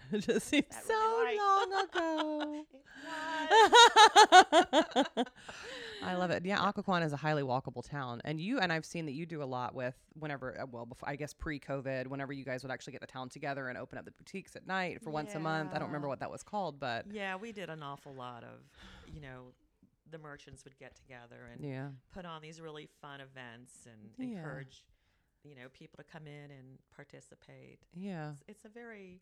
It 0.12 0.20
just 0.20 0.46
seems 0.48 0.66
so 0.86 0.94
really 0.94 1.38
long 1.38 1.72
ago. 1.84 2.64
I 6.04 6.14
love 6.16 6.30
it. 6.30 6.44
Yeah, 6.44 6.58
Occoquan 6.58 7.04
is 7.04 7.12
a 7.12 7.16
highly 7.16 7.42
walkable 7.42 7.88
town, 7.88 8.20
and 8.24 8.40
you 8.40 8.58
and 8.58 8.72
I've 8.72 8.84
seen 8.84 9.06
that 9.06 9.12
you 9.12 9.24
do 9.24 9.42
a 9.42 9.44
lot 9.44 9.74
with 9.74 9.94
whenever, 10.18 10.60
uh, 10.60 10.66
well, 10.70 10.84
before 10.84 11.08
I 11.08 11.16
guess 11.16 11.32
pre-COVID, 11.32 12.08
whenever 12.08 12.32
you 12.32 12.44
guys 12.44 12.62
would 12.64 12.72
actually 12.72 12.92
get 12.92 13.00
the 13.00 13.06
town 13.06 13.28
together 13.28 13.68
and 13.68 13.78
open 13.78 13.98
up 13.98 14.04
the 14.04 14.10
boutiques 14.12 14.56
at 14.56 14.66
night 14.66 15.00
for 15.02 15.10
once 15.10 15.34
a 15.34 15.38
month. 15.38 15.72
I 15.72 15.78
don't 15.78 15.88
remember 15.88 16.08
what 16.08 16.20
that 16.20 16.30
was 16.30 16.42
called, 16.42 16.80
but 16.80 17.06
Yeah, 17.10 17.36
we 17.36 17.52
did 17.52 17.70
an 17.70 17.82
awful 17.82 18.12
lot 18.12 18.42
of, 18.44 18.60
you 19.14 19.20
know, 19.20 19.52
the 20.10 20.18
merchants 20.18 20.64
would 20.64 20.76
get 20.76 20.94
together 20.96 21.48
and 21.52 21.64
yeah, 21.64 21.88
put 22.12 22.26
on 22.26 22.42
these 22.42 22.60
really 22.60 22.88
fun 23.00 23.20
events 23.20 23.86
and 23.86 24.10
Yeah. 24.18 24.38
encourage, 24.38 24.84
you 25.44 25.54
know, 25.54 25.68
people 25.72 25.96
to 25.98 26.04
come 26.04 26.26
in 26.26 26.50
and 26.50 26.78
participate. 26.94 27.78
yeah, 27.94 28.32
It's, 28.32 28.42
it's 28.48 28.64
a 28.64 28.68
very 28.68 29.20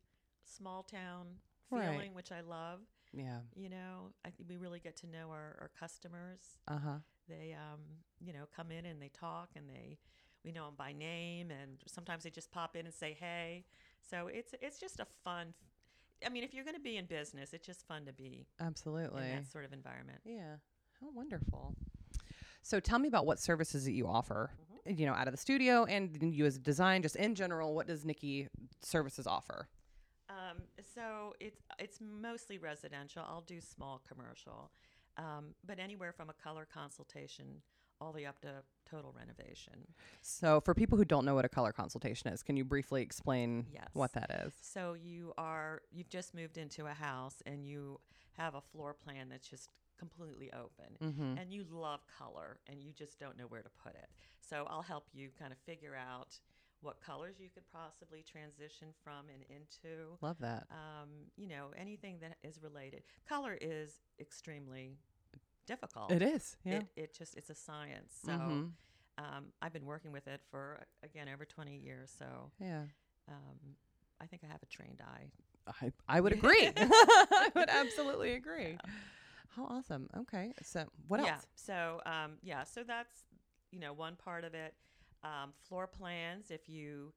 small 0.51 0.83
town 0.83 1.27
Right. 1.71 1.89
feeling, 1.89 2.15
which 2.15 2.33
I 2.33 2.41
love. 2.41 2.81
yeah. 3.13 3.39
You 3.55 3.69
know, 3.69 4.11
I 4.25 4.31
think 4.31 4.49
we 4.49 4.57
really 4.57 4.81
get 4.81 4.97
to 4.99 5.07
know 5.07 5.31
our, 5.31 5.57
our 5.61 5.71
customers. 5.79 6.41
Uh 6.67 6.79
huh. 6.79 6.97
They, 7.29 7.55
um, 7.57 7.81
you 8.21 8.33
know, 8.33 8.47
come 8.55 8.73
in 8.73 8.87
and 8.87 9.01
they 9.01 9.09
talk 9.11 9.51
and 9.55 9.69
they, 9.69 9.99
we 10.45 10.51
know 10.51 10.65
them 10.65 10.75
by 10.77 10.93
name, 10.93 11.51
and 11.53 11.79
sometimes 11.87 12.25
they 12.25 12.31
just 12.31 12.51
pop 12.51 12.75
in 12.75 12.87
and 12.87 12.95
say 12.95 13.17
hey. 13.19 13.65
So 14.11 14.27
it's 14.27 14.53
it's 14.61 14.81
just 14.81 14.99
a 14.99 15.07
fun. 15.23 15.55
I 16.27 16.29
mean, 16.29 16.43
if 16.43 16.53
you're 16.53 16.65
going 16.65 16.75
to 16.77 16.83
be 16.83 16.97
in 16.97 17.05
business, 17.07 17.53
it's 17.53 17.65
just 17.67 17.87
fun 17.87 18.05
to 18.07 18.13
be 18.13 18.47
Absolutely. 18.61 19.23
in 19.23 19.29
that 19.37 19.47
sort 19.51 19.65
of 19.65 19.73
environment. 19.73 20.19
Yeah. 20.25 20.57
How 21.01 21.09
wonderful. 21.15 21.75
So 22.63 22.81
tell 22.81 22.99
me 22.99 23.07
about 23.09 23.27
what 23.27 23.39
services 23.39 23.85
that 23.85 23.93
you 23.93 24.07
offer, 24.09 24.51
Mm-hmm. 24.89 24.99
you 25.01 25.07
know, 25.07 25.13
out 25.13 25.29
of 25.29 25.33
the 25.33 25.39
studio 25.39 25.85
and 25.85 26.19
you 26.35 26.45
as 26.47 26.57
a 26.57 26.59
design, 26.59 27.03
just 27.03 27.17
in 27.17 27.35
general, 27.35 27.75
what 27.75 27.87
does 27.87 28.05
Nikki 28.05 28.49
services 28.83 29.27
offer? 29.27 29.69
Um, 30.51 30.63
so 30.95 31.35
it's 31.41 31.63
it's 31.79 31.99
mostly 32.01 32.59
residential. 32.59 33.23
I'll 33.27 33.43
do 33.43 33.61
small 33.61 34.01
commercial, 34.09 34.71
um, 35.17 35.55
but 35.67 35.79
anywhere 35.79 36.13
from 36.13 36.31
a 36.31 36.35
color 36.35 36.67
consultation 36.73 37.63
all 38.01 38.13
the 38.13 38.21
way 38.21 38.27
up 38.27 38.41
to 38.41 38.49
total 38.91 39.15
renovation. 39.17 39.75
So 40.23 40.61
for 40.61 40.75
people 40.75 40.97
who 40.97 41.05
don't 41.05 41.27
know 41.27 41.35
what 41.35 41.45
a 41.45 41.51
color 41.51 41.71
consultation 41.71 42.33
is, 42.33 42.43
can 42.43 42.57
you 42.57 42.65
briefly 42.65 43.03
explain 43.03 43.67
Yes. 43.75 43.89
what 43.93 44.15
that 44.15 44.31
is? 44.47 44.55
So 44.63 44.95
you 44.95 45.35
are 45.37 45.83
you've 45.93 46.09
just 46.09 46.35
moved 46.35 46.57
into 46.57 46.87
a 46.87 46.95
house 46.95 47.43
and 47.45 47.67
you 47.67 48.01
have 48.39 48.55
a 48.55 48.61
floor 48.61 48.95
plan 48.95 49.29
that's 49.29 49.49
just 49.49 49.69
completely 49.99 50.51
open. 50.55 50.97
Mm-hmm. 51.03 51.39
And 51.39 51.53
you 51.53 51.67
love 51.71 52.01
color 52.19 52.59
and 52.67 52.83
you 52.83 52.93
just 52.93 53.19
don't 53.19 53.37
know 53.37 53.45
where 53.45 53.63
to 53.63 53.69
put 53.85 53.95
it. 53.95 54.09
So 54.41 54.67
I'll 54.69 54.83
help 54.83 55.05
you 55.13 55.29
kind 55.39 55.53
of 55.53 55.59
figure 55.59 55.95
out 55.95 56.39
what 56.83 57.01
colors 57.01 57.37
you 57.39 57.49
could 57.53 57.65
possibly 57.73 58.23
transition 58.23 58.89
from 59.05 59.27
and 59.33 59.43
into. 59.51 60.17
Love 60.21 60.39
that. 60.41 60.67
um, 60.71 61.09
you 61.37 61.47
know, 61.47 61.69
anything 61.77 62.19
that 62.21 62.37
is 62.43 62.63
related. 62.63 63.03
Color 63.29 63.59
is 63.61 64.01
extremely 64.19 64.97
difficult. 65.67 66.11
It 66.11 66.23
is. 66.23 66.57
Yeah. 66.65 66.79
It, 66.79 66.87
it 66.97 67.15
just 67.17 67.37
it's 67.37 67.51
a 67.51 67.55
science. 67.55 68.19
So 68.25 68.33
Mhm. 68.33 68.73
um, 69.19 69.53
I've 69.61 69.73
been 69.73 69.87
working 69.87 70.13
with 70.13 70.27
it 70.27 70.41
for 70.51 70.87
again 71.03 71.29
over 71.29 71.45
20 71.45 71.77
years. 71.77 72.11
So 72.19 72.51
Yeah. 72.59 72.85
um, 73.29 73.77
I 74.21 74.27
think 74.27 74.43
I 74.45 74.49
have 74.49 74.63
a 74.63 74.67
trained 74.67 75.01
eye. 75.03 75.31
I, 75.83 75.93
I 76.09 76.21
would 76.21 76.33
agree. 76.39 76.71
I 76.77 77.51
would 77.55 77.69
absolutely 77.69 78.35
agree. 78.35 78.79
How 79.57 79.65
awesome. 79.67 80.09
Okay. 80.17 80.53
So 80.63 80.87
what 81.09 81.21
else? 81.21 81.27
yeah. 81.29 81.35
else? 81.35 81.47
So 81.57 82.01
um, 82.07 82.33
yeah. 82.43 82.65
So 82.65 82.83
that's 82.85 83.25
you 83.71 83.79
know 83.81 83.93
one 83.93 84.17
part 84.17 84.45
of 84.45 84.55
it. 84.55 84.75
Um, 85.23 85.53
floor 85.69 85.87
plans. 85.87 86.51
If 86.51 86.69
you 86.69 87.13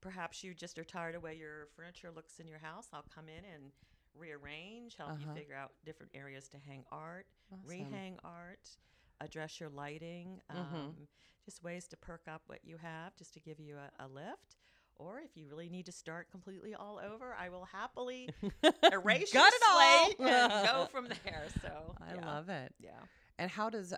perhaps 0.00 0.44
you 0.44 0.54
just 0.54 0.78
are 0.78 0.84
tired 0.84 1.14
of 1.14 1.22
the 1.22 1.26
way 1.26 1.34
your 1.36 1.68
furniture 1.76 2.10
looks 2.14 2.38
in 2.38 2.46
your 2.46 2.58
house, 2.58 2.88
I'll 2.92 3.04
come 3.14 3.28
in 3.28 3.44
and 3.44 3.72
rearrange, 4.14 4.96
help 4.96 5.10
Uh-huh. 5.10 5.18
you 5.20 5.40
figure 5.40 5.54
out 5.54 5.72
different 5.84 6.12
areas 6.14 6.48
to 6.48 6.58
hang 6.58 6.84
art, 6.90 7.26
Awesome. 7.52 7.68
rehang 7.68 8.18
art, 8.24 8.70
address 9.20 9.58
your 9.60 9.68
lighting, 9.70 10.40
um, 10.50 10.56
Mhm. 10.56 11.06
just 11.44 11.62
ways 11.62 11.86
to 11.88 11.96
perk 11.96 12.22
up 12.28 12.42
what 12.46 12.64
you 12.64 12.76
have, 12.76 13.16
just 13.16 13.32
to 13.34 13.40
give 13.40 13.58
you 13.60 13.76
a, 13.76 14.04
a 14.04 14.06
lift. 14.08 14.56
Or 14.96 15.20
if 15.20 15.36
you 15.36 15.46
really 15.48 15.68
need 15.68 15.86
to 15.86 15.92
start 15.92 16.30
completely 16.30 16.74
all 16.74 16.98
over, 16.98 17.34
I 17.34 17.48
will 17.48 17.64
happily 17.66 18.32
erase 18.92 19.32
Got 19.32 19.52
your 19.52 19.52
it 19.52 19.62
all. 19.70 20.06
slate 20.06 20.18
and 20.20 20.52
go 20.66 20.86
from 20.90 21.08
there. 21.08 21.46
So 21.62 21.94
I 22.00 22.14
yeah. 22.14 22.24
love 22.26 22.48
it. 22.48 22.74
Yeah. 22.80 23.00
And 23.38 23.50
how 23.50 23.70
does 23.70 23.94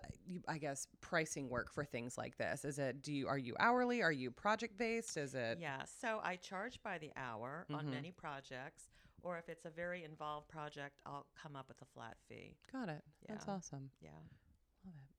I 0.47 0.59
guess 0.59 0.87
pricing 1.01 1.49
work 1.49 1.73
for 1.73 1.85
things 1.85 2.19
like 2.19 2.37
this? 2.37 2.65
Is 2.65 2.79
it 2.79 3.03
do 3.03 3.13
you 3.13 3.27
are 3.27 3.39
you 3.39 3.55
hourly? 3.59 4.03
Are 4.03 4.13
you 4.13 4.31
project 4.31 4.77
based? 4.77 5.17
Is 5.17 5.35
it 5.35 5.59
Yeah, 5.61 5.83
so 5.85 6.21
I 6.23 6.37
charge 6.37 6.83
by 6.83 6.99
the 6.99 7.11
hour 7.17 7.65
on 7.71 7.87
Mhm. 7.87 7.91
many 7.91 8.13
projects, 8.13 8.91
or 9.23 9.39
if 9.39 9.49
it's 9.49 9.65
a 9.65 9.71
very 9.71 10.05
involved 10.05 10.49
project, 10.49 10.99
I'll 11.07 11.27
come 11.35 11.57
up 11.57 11.69
with 11.69 11.81
a 11.81 11.87
flat 11.87 12.19
fee. 12.29 12.57
Got 12.71 12.91
it. 12.91 13.03
That's 13.27 13.49
awesome. 13.49 13.91
Yeah. 14.01 14.11
Love 14.85 14.95
it. 14.95 15.15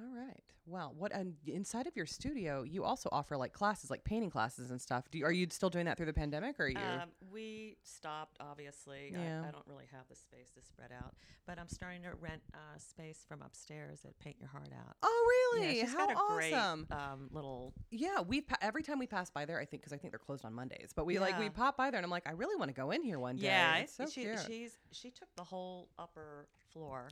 All 0.00 0.06
right. 0.14 0.40
Well, 0.66 0.94
what 0.96 1.12
and 1.14 1.34
inside 1.46 1.86
of 1.86 1.94
your 1.94 2.06
studio, 2.06 2.62
you 2.62 2.84
also 2.84 3.08
offer 3.12 3.36
like 3.36 3.52
classes, 3.52 3.90
like 3.90 4.02
painting 4.02 4.30
classes 4.30 4.70
and 4.70 4.80
stuff. 4.80 5.04
Do 5.10 5.18
you, 5.18 5.24
are 5.26 5.30
you 5.30 5.46
still 5.50 5.68
doing 5.68 5.84
that 5.84 5.98
through 5.98 6.06
the 6.06 6.12
pandemic, 6.14 6.58
or 6.58 6.64
are 6.64 6.68
you? 6.68 6.78
Um, 6.78 7.10
we 7.30 7.76
stopped, 7.82 8.38
obviously. 8.40 9.10
Yeah. 9.12 9.42
I, 9.44 9.48
I 9.48 9.50
don't 9.50 9.66
really 9.66 9.84
have 9.92 10.08
the 10.08 10.16
space 10.16 10.50
to 10.54 10.62
spread 10.62 10.90
out, 10.90 11.14
but 11.46 11.58
I'm 11.58 11.68
starting 11.68 12.02
to 12.02 12.14
rent 12.18 12.40
uh, 12.54 12.78
space 12.78 13.24
from 13.28 13.42
upstairs 13.42 14.06
at 14.06 14.18
Paint 14.20 14.36
Your 14.40 14.48
Heart 14.48 14.70
Out. 14.72 14.96
oh, 15.02 15.52
Yeah, 15.58 15.60
really? 15.62 15.80
she's 15.80 15.92
How 15.92 16.06
got 16.06 16.12
a 16.12 16.16
awesome! 16.16 16.86
great 16.88 16.98
um, 16.98 17.28
little. 17.30 17.74
yeah, 17.90 18.22
we 18.22 18.40
pa- 18.40 18.56
every 18.62 18.82
time 18.82 18.98
we 18.98 19.06
pass 19.06 19.28
by 19.30 19.44
there, 19.44 19.60
I 19.60 19.66
think 19.66 19.82
because 19.82 19.92
I 19.92 19.98
think 19.98 20.12
they're 20.12 20.18
closed 20.18 20.46
on 20.46 20.54
Mondays, 20.54 20.90
but 20.96 21.04
we 21.04 21.18
like 21.18 21.38
we 21.38 21.50
pop 21.50 21.76
by 21.76 21.90
there, 21.90 21.98
and 21.98 22.04
I'm 22.06 22.10
like, 22.10 22.26
I 22.26 22.32
really 22.32 22.56
want 22.56 22.70
to 22.70 22.74
go 22.74 22.90
in 22.90 23.02
here 23.02 23.18
one 23.18 23.36
day. 23.36 23.48
Yeah, 23.48 23.76
it's 23.76 23.94
so 23.94 24.06
she, 24.06 24.22
cute. 24.22 24.38
she's 24.46 24.78
she 24.92 25.10
took 25.10 25.28
the 25.36 25.44
whole 25.44 25.88
upper 25.98 26.48
floor, 26.72 27.10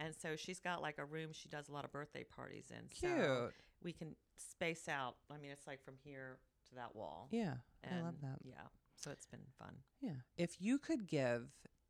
and 0.00 0.14
so 0.14 0.36
she's 0.36 0.60
got 0.60 0.82
like 0.82 0.98
a 0.98 1.04
room 1.04 1.30
she 1.32 1.48
does 1.48 1.68
a 1.68 1.72
lot 1.72 1.84
of 1.84 1.92
birthday 1.92 2.24
parties 2.24 2.66
in. 2.70 2.88
Cute. 2.88 3.12
So 3.12 3.50
we 3.82 3.92
can 3.92 4.16
space 4.36 4.88
out. 4.88 5.16
I 5.30 5.38
mean, 5.38 5.50
it's 5.50 5.66
like 5.66 5.82
from 5.84 5.94
here 6.04 6.38
to 6.70 6.74
that 6.76 6.94
wall. 6.96 7.28
yeah, 7.30 7.54
And 7.84 8.00
I 8.00 8.02
love 8.02 8.14
that. 8.22 8.38
Yeah, 8.44 8.54
so 8.96 9.10
it's 9.10 9.26
been 9.26 9.40
fun. 9.58 9.74
Yeah. 10.00 10.10
If 10.36 10.56
you 10.60 10.78
could 10.78 11.06
give 11.06 11.48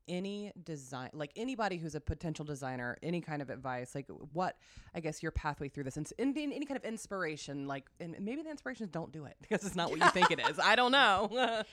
any 0.09 0.53
design, 0.63 1.11
like 1.15 1.33
anybody 1.35 1.79
who's 1.79 1.95
a 1.97 2.01
potential 2.01 2.45
designer, 2.45 2.97
any 3.03 3.21
kind 3.21 3.43
of 3.43 3.51
advice, 3.51 3.95
like 3.95 4.07
what, 4.33 4.57
I 4.95 5.01
guess, 5.01 5.21
your 5.23 5.33
pathway 5.33 5.69
through 5.69 5.85
this, 5.85 5.97
and 5.97 6.07
any, 6.19 6.45
any 6.55 6.65
kind 6.67 6.77
of 6.77 6.85
inspiration, 6.85 7.67
like, 7.67 7.87
and 7.99 8.15
maybe 8.21 8.43
the 8.43 8.51
inspiration 8.51 8.85
is 8.85 8.91
don't 8.91 9.11
do 9.11 9.25
it 9.25 9.35
because 9.43 9.65
it's 9.67 9.75
not 9.75 9.91
what 9.91 9.99
you 9.99 10.09
think 10.11 10.31
it 10.31 10.39
is. 10.49 10.59
I 10.61 10.77
don't 10.77 10.93
know. 10.93 11.63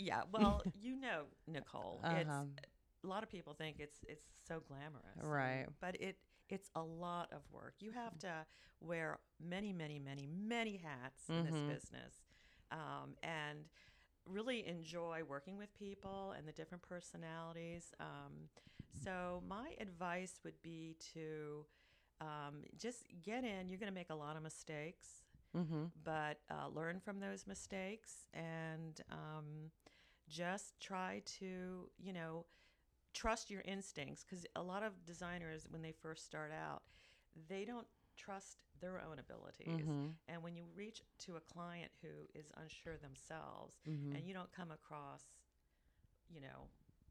Yeah, 0.00 0.22
well, 0.32 0.62
you 0.80 0.94
know, 0.96 1.22
Nicole, 1.48 2.00
Uh-huh. 2.04 2.16
it's 2.16 2.28
a 3.04 3.06
lot 3.06 3.22
of 3.22 3.30
people 3.30 3.54
think 3.54 3.76
it's 3.78 3.98
it's 4.08 4.26
so 4.46 4.60
glamorous, 4.60 5.22
Right. 5.22 5.66
But 5.80 6.00
it 6.00 6.16
it's 6.48 6.70
a 6.74 6.82
lot 6.82 7.30
of 7.32 7.42
work. 7.52 7.74
You 7.80 7.90
have 7.92 8.18
to 8.20 8.46
wear 8.80 9.18
many, 9.38 9.72
many, 9.72 9.98
many, 9.98 10.26
many 10.26 10.78
hats 10.78 11.28
in 11.28 11.44
Mhm. 11.44 11.46
this 11.46 11.60
business, 11.82 12.14
um, 12.70 13.16
and 13.22 13.68
really 14.24 14.66
enjoy 14.66 15.22
working 15.24 15.58
with 15.58 15.72
people 15.74 16.32
and 16.32 16.46
the 16.48 16.52
different 16.52 16.82
personalities. 16.82 17.92
Um, 18.00 18.48
so 19.04 19.42
my 19.46 19.74
advice 19.78 20.40
would 20.44 20.60
be 20.62 20.96
to 21.14 21.66
um, 22.20 22.64
just 22.76 23.04
get 23.22 23.44
in. 23.44 23.68
You're 23.68 23.78
going 23.78 23.92
to 23.92 23.94
make 23.94 24.10
a 24.10 24.14
lot 24.14 24.36
of 24.36 24.42
mistakes 24.42 25.22
mm-hmm. 25.56 25.84
but 26.04 26.40
uh, 26.50 26.68
learn 26.68 27.00
from 27.00 27.20
those 27.20 27.46
mistakes 27.46 28.26
and 28.34 29.00
um, 29.10 29.70
just 30.28 30.78
try 30.80 31.22
to, 31.38 31.88
you 31.98 32.12
know, 32.12 32.44
trust 33.18 33.50
your 33.50 33.62
instincts. 33.64 34.24
Because 34.24 34.44
a 34.56 34.62
lot 34.62 34.82
of 34.82 34.92
designers, 35.04 35.66
when 35.70 35.82
they 35.82 35.92
first 35.92 36.24
start 36.24 36.50
out, 36.52 36.82
they 37.48 37.64
don't 37.64 37.86
trust 38.16 38.58
their 38.80 39.00
own 39.00 39.18
abilities. 39.18 39.80
Mm-hmm. 39.84 40.06
And 40.28 40.42
when 40.42 40.54
you 40.56 40.64
reach 40.76 41.02
to 41.26 41.36
a 41.36 41.40
client 41.40 41.90
who 42.02 42.08
is 42.38 42.50
unsure 42.62 42.96
themselves 42.96 43.76
Mm-hmm. 43.88 44.16
and 44.16 44.26
you 44.26 44.34
don't 44.34 44.52
come 44.52 44.70
across, 44.70 45.22
you 46.28 46.40
know, 46.40 46.68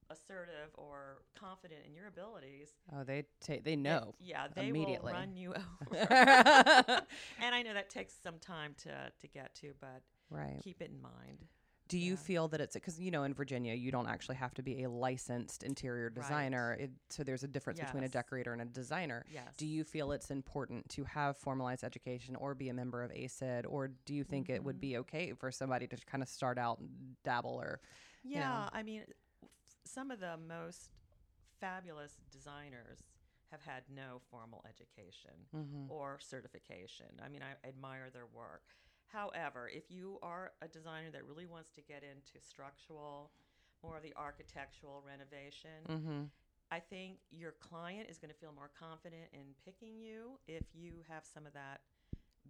assertive 0.10 0.70
or 0.76 1.18
confident 1.38 1.82
in 1.86 1.94
your 1.94 2.08
abilities, 2.08 2.70
Oh, 2.96 3.04
they 3.04 3.26
take, 3.42 3.64
they 3.66 3.72
they- 3.72 3.76
know. 3.76 4.16
yeah, 4.20 4.48
they 4.56 4.68
immediately. 4.70 5.12
will 5.12 5.20
run 5.20 5.36
you 5.36 5.54
over. 5.92 5.98
and 7.42 7.56
I 7.56 7.62
know 7.64 7.74
that 7.74 7.90
takes 7.90 8.14
some 8.24 8.40
time 8.40 8.74
to 8.84 9.12
to 9.22 9.28
get 9.28 9.54
to, 9.56 9.74
but 9.82 10.02
right. 10.30 10.60
keep 10.64 10.82
it 10.82 10.92
in 10.92 11.02
mind. 11.02 11.46
Do 11.88 11.98
you 11.98 12.14
Yeah. 12.14 12.18
feel 12.18 12.48
that 12.50 12.60
it's 12.62 12.74
because 12.76 13.00
you 13.00 13.12
know 13.12 13.24
in 13.24 13.34
Virginia 13.34 13.74
you 13.74 13.92
don't 13.92 14.08
actually 14.08 14.36
have 14.36 14.54
to 14.56 14.62
be 14.62 14.84
a 14.84 14.90
licensed 14.90 15.64
interior 15.64 16.10
Right. 16.10 16.16
designer, 16.16 16.74
it, 16.80 16.92
so 17.10 17.24
there's 17.24 17.44
a 17.44 17.48
difference 17.48 17.80
between 17.80 18.04
a 18.04 18.10
decorator 18.10 18.52
and 18.54 18.62
a 18.62 18.66
designer. 18.66 19.26
Yes. 19.32 19.56
Do 19.58 19.66
you 19.66 19.84
feel 19.84 20.12
it's 20.12 20.30
important 20.30 20.90
to 20.90 21.04
have 21.06 21.38
formalized 21.38 21.84
education 21.84 22.36
or 22.36 22.54
be 22.56 22.70
a 22.70 22.74
member 22.74 23.04
of 23.04 23.12
ASID, 23.12 23.66
or 23.68 23.88
do 24.06 24.14
you 24.14 24.24
think 24.24 24.50
it 24.50 24.64
would 24.64 24.78
Mhm. 24.78 24.82
be 24.82 24.98
okay 24.98 25.34
for 25.34 25.52
somebody 25.52 25.88
to 25.88 25.98
kind 26.06 26.22
of 26.22 26.30
start 26.30 26.58
out 26.58 26.80
and 26.80 27.16
dabble 27.24 27.56
or? 27.62 27.80
Yeah, 28.24 28.66
know. 28.66 28.70
I 28.74 28.84
mean, 28.84 29.06
some 29.86 30.12
of 30.12 30.20
the 30.20 30.38
most 30.38 30.92
fabulous 31.60 32.18
designers 32.32 33.00
have 33.52 33.62
had 33.62 33.84
no 33.90 34.20
formal 34.30 34.62
education 34.68 35.48
Mm-hmm. 35.56 35.90
or 35.90 36.20
certification. 36.20 37.08
I 37.24 37.30
mean, 37.30 37.42
I 37.42 37.56
admire 37.68 38.10
their 38.10 38.26
work. 38.26 38.76
However, 39.12 39.70
if 39.74 39.90
you 39.90 40.20
are 40.22 40.52
a 40.62 40.68
designer 40.68 41.12
that 41.12 41.26
really 41.26 41.46
wants 41.46 41.72
to 41.72 41.82
get 41.82 42.04
into 42.04 42.46
structural, 42.46 43.32
more 43.84 43.98
of 43.98 44.04
the 44.04 44.14
architectural 44.18 45.04
renovation, 45.06 45.86
Mm-hmm. 45.90 46.24
I 46.70 46.80
think 46.80 47.20
your 47.32 47.54
client 47.62 48.10
is 48.10 48.18
going 48.18 48.34
to 48.34 48.38
feel 48.38 48.52
more 48.54 48.70
confident 48.78 49.30
in 49.32 49.56
picking 49.64 50.02
you 50.02 50.38
if 50.48 50.64
you 50.74 50.96
have 51.08 51.24
some 51.24 51.46
of 51.46 51.54
that 51.54 51.80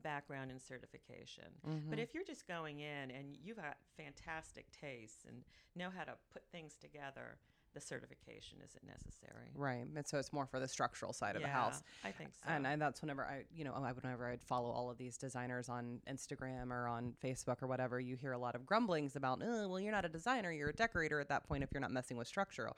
background 0.02 0.50
and 0.52 0.62
certification. 0.62 1.46
Mm-hmm. 1.68 1.90
But 1.90 2.00
if 2.00 2.14
you're 2.14 2.24
just 2.24 2.48
going 2.48 2.80
in 2.80 3.12
and 3.12 3.38
you've 3.44 3.58
got 3.58 3.78
fantastic 3.96 4.66
tastes 4.72 5.26
and 5.28 5.44
know 5.76 5.90
how 5.96 6.04
to 6.04 6.14
put 6.34 6.44
things 6.52 6.76
together, 6.80 7.38
the 7.78 7.86
certification 7.86 8.58
isn't 8.66 8.84
necessary. 8.88 9.52
right, 9.56 9.86
and 9.96 10.08
so 10.08 10.18
it's 10.18 10.34
more 10.34 10.48
for 10.48 10.60
the 10.60 10.68
structural 10.68 11.14
side 11.14 11.36
of 11.36 11.42
the 11.44 11.48
house. 11.48 11.84
I 12.04 12.12
think 12.12 12.32
so. 12.34 12.50
And 12.52 12.66
I, 12.66 12.76
that's 12.76 13.02
whenever 13.02 13.24
I, 13.24 13.44
you 13.56 13.64
know, 13.64 13.74
I- 13.74 13.92
whenever 13.92 14.28
I'd 14.28 14.42
follow 14.42 14.70
all 14.72 14.90
of 14.90 14.98
these 14.98 15.18
designers 15.18 15.70
on 15.70 16.00
Instagram 16.10 16.72
or 16.72 16.88
on 16.88 17.14
Facebook 17.24 17.62
or 17.62 17.68
whatever, 17.68 18.00
you 18.00 18.16
hear 18.16 18.32
a 18.32 18.38
lot 18.38 18.56
of 18.56 18.66
grumblings 18.66 19.16
about, 19.16 19.42
oh, 19.44 19.68
well, 19.70 19.80
you're 19.80 19.92
not 19.92 20.06
a 20.06 20.10
designer, 20.10 20.52
you're 20.52 20.70
a 20.70 20.74
decorator 20.74 21.20
at 21.20 21.30
that 21.30 21.48
point 21.48 21.64
if 21.64 21.70
you're 21.72 21.82
not 21.82 21.92
messing 21.92 22.18
with 22.18 22.28
structural. 22.28 22.76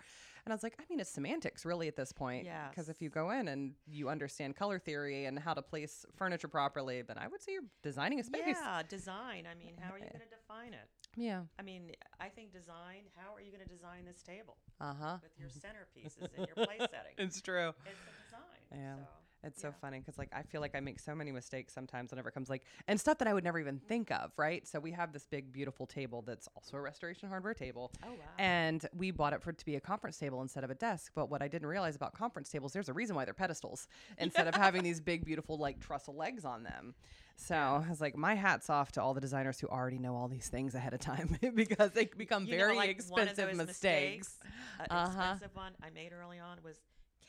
And 0.50 0.54
I 0.54 0.56
was 0.56 0.64
like, 0.64 0.74
I 0.80 0.84
mean, 0.90 1.00
it's 1.00 1.12
semantics 1.12 1.64
really 1.64 1.88
at 1.88 1.96
this 1.96 2.12
point. 2.12 2.44
Yeah. 2.44 2.70
Because 2.72 2.90
if 2.90 3.04
you 3.04 3.10
go 3.10 3.30
in 3.30 3.50
and 3.50 3.74
you 3.86 4.10
understand 4.10 4.56
color 4.56 4.80
theory 4.80 5.26
and 5.26 5.38
how 5.38 5.54
to 5.54 5.62
place 5.62 6.08
furniture 6.16 6.48
properly, 6.48 7.04
then 7.04 7.20
I 7.20 7.28
would 7.28 7.40
say 7.40 7.52
you're 7.54 7.70
designing 7.84 8.20
a 8.20 8.24
space. 8.24 8.42
yeah, 8.60 8.82
design. 8.90 9.46
I 9.46 9.54
mean, 9.54 9.76
how 9.80 9.94
are 9.94 10.00
you 10.00 10.06
going 10.06 10.26
to 10.26 10.36
define 10.36 10.74
it? 10.74 10.90
Yeah. 11.16 11.42
I 11.60 11.62
mean, 11.62 11.92
I 12.20 12.30
think 12.30 12.52
design, 12.52 13.06
how 13.16 13.32
are 13.36 13.42
you 13.42 13.52
going 13.52 13.64
to 13.64 13.70
design 13.70 14.06
this 14.06 14.24
table 14.24 14.58
Uh 14.82 14.96
huh. 15.00 15.18
with 15.22 15.34
your 15.38 15.50
centerpieces 15.50 16.28
and 16.36 16.48
your 16.48 16.66
place 16.66 16.80
setting? 16.90 17.14
It's 17.20 17.42
true. 17.42 17.70
It's 17.86 18.00
a 18.02 18.26
design. 18.26 18.82
Yeah. 18.82 18.96
So, 18.96 19.02
It's 19.44 19.62
so 19.62 19.72
funny 19.80 20.00
because 20.00 20.18
like 20.18 20.30
I 20.34 20.42
feel 20.42 20.60
like 20.60 20.76
I 20.76 20.82
make 20.82 21.00
so 21.00 21.16
many 21.16 21.32
mistakes 21.32 21.74
sometimes 21.74 22.12
whenever 22.12 22.28
it 22.30 22.34
comes 22.34 22.50
like 22.50 22.64
and 22.88 23.00
stuff 23.00 23.18
that 23.20 23.28
I 23.28 23.34
would 23.34 23.44
never 23.44 23.58
even 23.60 23.80
think 23.80 24.12
of, 24.12 24.32
right? 24.38 24.68
So 24.68 24.80
we 24.80 24.92
have 24.92 25.14
this 25.14 25.26
big 25.26 25.52
beautiful 25.54 25.86
table 25.88 26.22
that's 26.22 26.48
also 26.56 26.76
a 26.78 26.82
restoration 26.82 27.30
hardware 27.30 27.54
table. 27.54 27.92
oh, 28.06 28.12
wow. 28.14 28.26
And 28.38 28.86
we 28.98 29.12
bought 29.12 29.34
it 29.34 29.42
for 29.42 29.52
it 29.52 29.58
to 29.60 29.66
be 29.66 29.76
a 29.76 29.80
conference 29.82 30.18
table 30.18 30.42
instead 30.42 30.64
of 30.64 30.70
a 30.70 30.76
desk. 30.76 31.12
But 31.16 31.30
what 31.30 31.42
I 31.42 31.48
didn't 31.48 31.68
realize 31.70 31.96
about 31.96 32.14
conference 32.14 32.50
tables, 32.50 32.74
there's 32.74 32.90
a 32.90 32.94
reason 32.94 33.16
why 33.16 33.24
they're 33.26 33.34
pedestals 33.34 33.88
instead 34.18 34.48
of 34.48 34.56
having 34.56 34.84
these 34.84 35.00
big, 35.00 35.24
beautiful, 35.26 35.58
like 35.58 35.80
trestle 35.80 36.16
legs 36.16 36.44
on 36.44 36.64
them. 36.64 36.94
So 37.38 37.56
I 37.56 37.86
was 37.90 38.02
like, 38.02 38.18
my 38.18 38.36
hat's 38.36 38.70
off 38.70 38.92
to 38.94 39.02
all 39.02 39.14
the 39.14 39.22
designers 39.22 39.60
who 39.62 39.68
already 39.68 39.98
know 39.98 40.16
all 40.16 40.28
these 40.28 40.50
things 40.50 40.76
ahead 40.76 40.94
of 40.94 41.00
time 41.00 41.38
because 41.56 41.92
they 41.92 42.06
become 42.18 42.46
You 42.46 42.52
know, 42.52 42.58
very 42.58 42.76
like, 42.76 43.02
one 43.08 43.22
of 43.22 43.30
expensive 43.30 43.56
mistakes. 43.58 44.38
An 44.82 44.88
Uh-huh. 44.90 45.22
expensive 45.22 45.56
one 45.56 45.72
I 45.82 45.90
made 45.92 46.12
early 46.12 46.40
on 46.40 46.58
was 46.64 46.76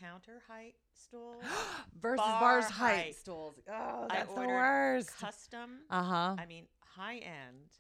counter 0.01 0.41
height 0.49 0.75
stools, 0.95 1.43
Versus 2.01 2.19
Bar 2.25 2.41
bars 2.41 2.65
height, 2.67 2.97
height. 2.97 3.15
stools. 3.17 3.55
Oh, 3.69 4.07
I 4.09 4.17
that's 4.17 4.35
the 4.35 4.41
worst. 4.41 5.19
custom. 5.19 5.71
Uh 5.91 6.03
huh. 6.03 6.37
I 6.39 6.47
mean, 6.47 6.67
high 6.81 7.19
end, 7.19 7.71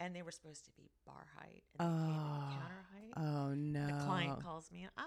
and 0.00 0.14
they 0.14 0.22
were 0.22 0.30
supposed 0.30 0.64
to 0.66 0.70
be 0.72 0.90
bar 1.06 1.26
height, 1.38 1.62
and 1.78 1.88
they 1.90 2.06
came 2.06 2.14
Oh. 2.14 2.34
in 2.34 2.58
counter 2.58 2.84
height. 2.92 3.12
Oh 3.16 3.54
no. 3.54 3.86
The 3.86 4.04
client 4.04 4.42
calls 4.42 4.70
me, 4.72 4.86
um, 4.96 5.04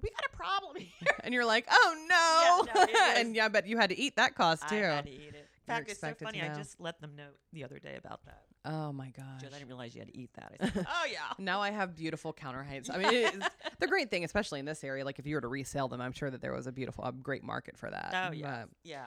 we 0.00 0.08
got 0.10 0.24
a 0.32 0.36
problem 0.36 0.76
here. 0.76 1.08
and 1.24 1.34
you're 1.34 1.44
like, 1.44 1.66
oh 1.70 1.96
no. 2.08 2.72
Yeah, 2.74 2.84
no, 2.86 2.92
it 3.12 3.18
and 3.26 3.36
yeah, 3.36 3.48
but 3.48 3.66
you 3.66 3.76
had 3.76 3.90
to 3.90 3.98
eat 3.98 4.16
that 4.16 4.34
cost 4.34 4.66
too. 4.68 4.76
I 4.76 4.78
had 4.78 5.04
to 5.06 5.10
eat 5.12 5.20
it. 5.34 5.48
In 5.68 5.74
You're 5.74 5.76
fact, 5.76 5.90
it's 5.90 6.00
so 6.00 6.08
expected 6.08 6.18
to 6.18 6.24
funny. 6.40 6.42
I 6.42 6.48
know. 6.48 6.58
just 6.58 6.80
let 6.80 7.00
them 7.00 7.14
know 7.16 7.28
the 7.52 7.64
other 7.64 7.78
day 7.78 7.96
about 7.96 8.24
that. 8.24 8.42
Oh 8.64 8.92
my 8.92 9.10
gosh. 9.10 9.40
I 9.44 9.48
didn't 9.48 9.66
realize 9.66 9.94
you 9.94 10.00
had 10.00 10.08
to 10.08 10.16
eat 10.16 10.30
that. 10.34 10.52
I 10.60 10.68
said, 10.70 10.86
oh 10.88 11.06
yeah. 11.10 11.18
now 11.38 11.60
I 11.60 11.70
have 11.70 11.96
beautiful 11.96 12.32
counter 12.32 12.62
heights. 12.62 12.90
I 12.90 12.98
mean, 12.98 13.12
it's 13.12 13.48
the 13.80 13.86
great 13.86 14.10
thing, 14.10 14.24
especially 14.24 14.60
in 14.60 14.66
this 14.66 14.84
area. 14.84 15.04
Like 15.04 15.18
if 15.18 15.26
you 15.26 15.34
were 15.34 15.40
to 15.40 15.48
resell 15.48 15.88
them, 15.88 16.00
I'm 16.00 16.12
sure 16.12 16.30
that 16.30 16.40
there 16.40 16.52
was 16.52 16.66
a 16.66 16.72
beautiful, 16.72 17.04
a 17.04 17.12
great 17.12 17.42
market 17.42 17.76
for 17.76 17.90
that. 17.90 18.28
Oh 18.28 18.32
yeah, 18.32 18.64
yeah. 18.84 19.06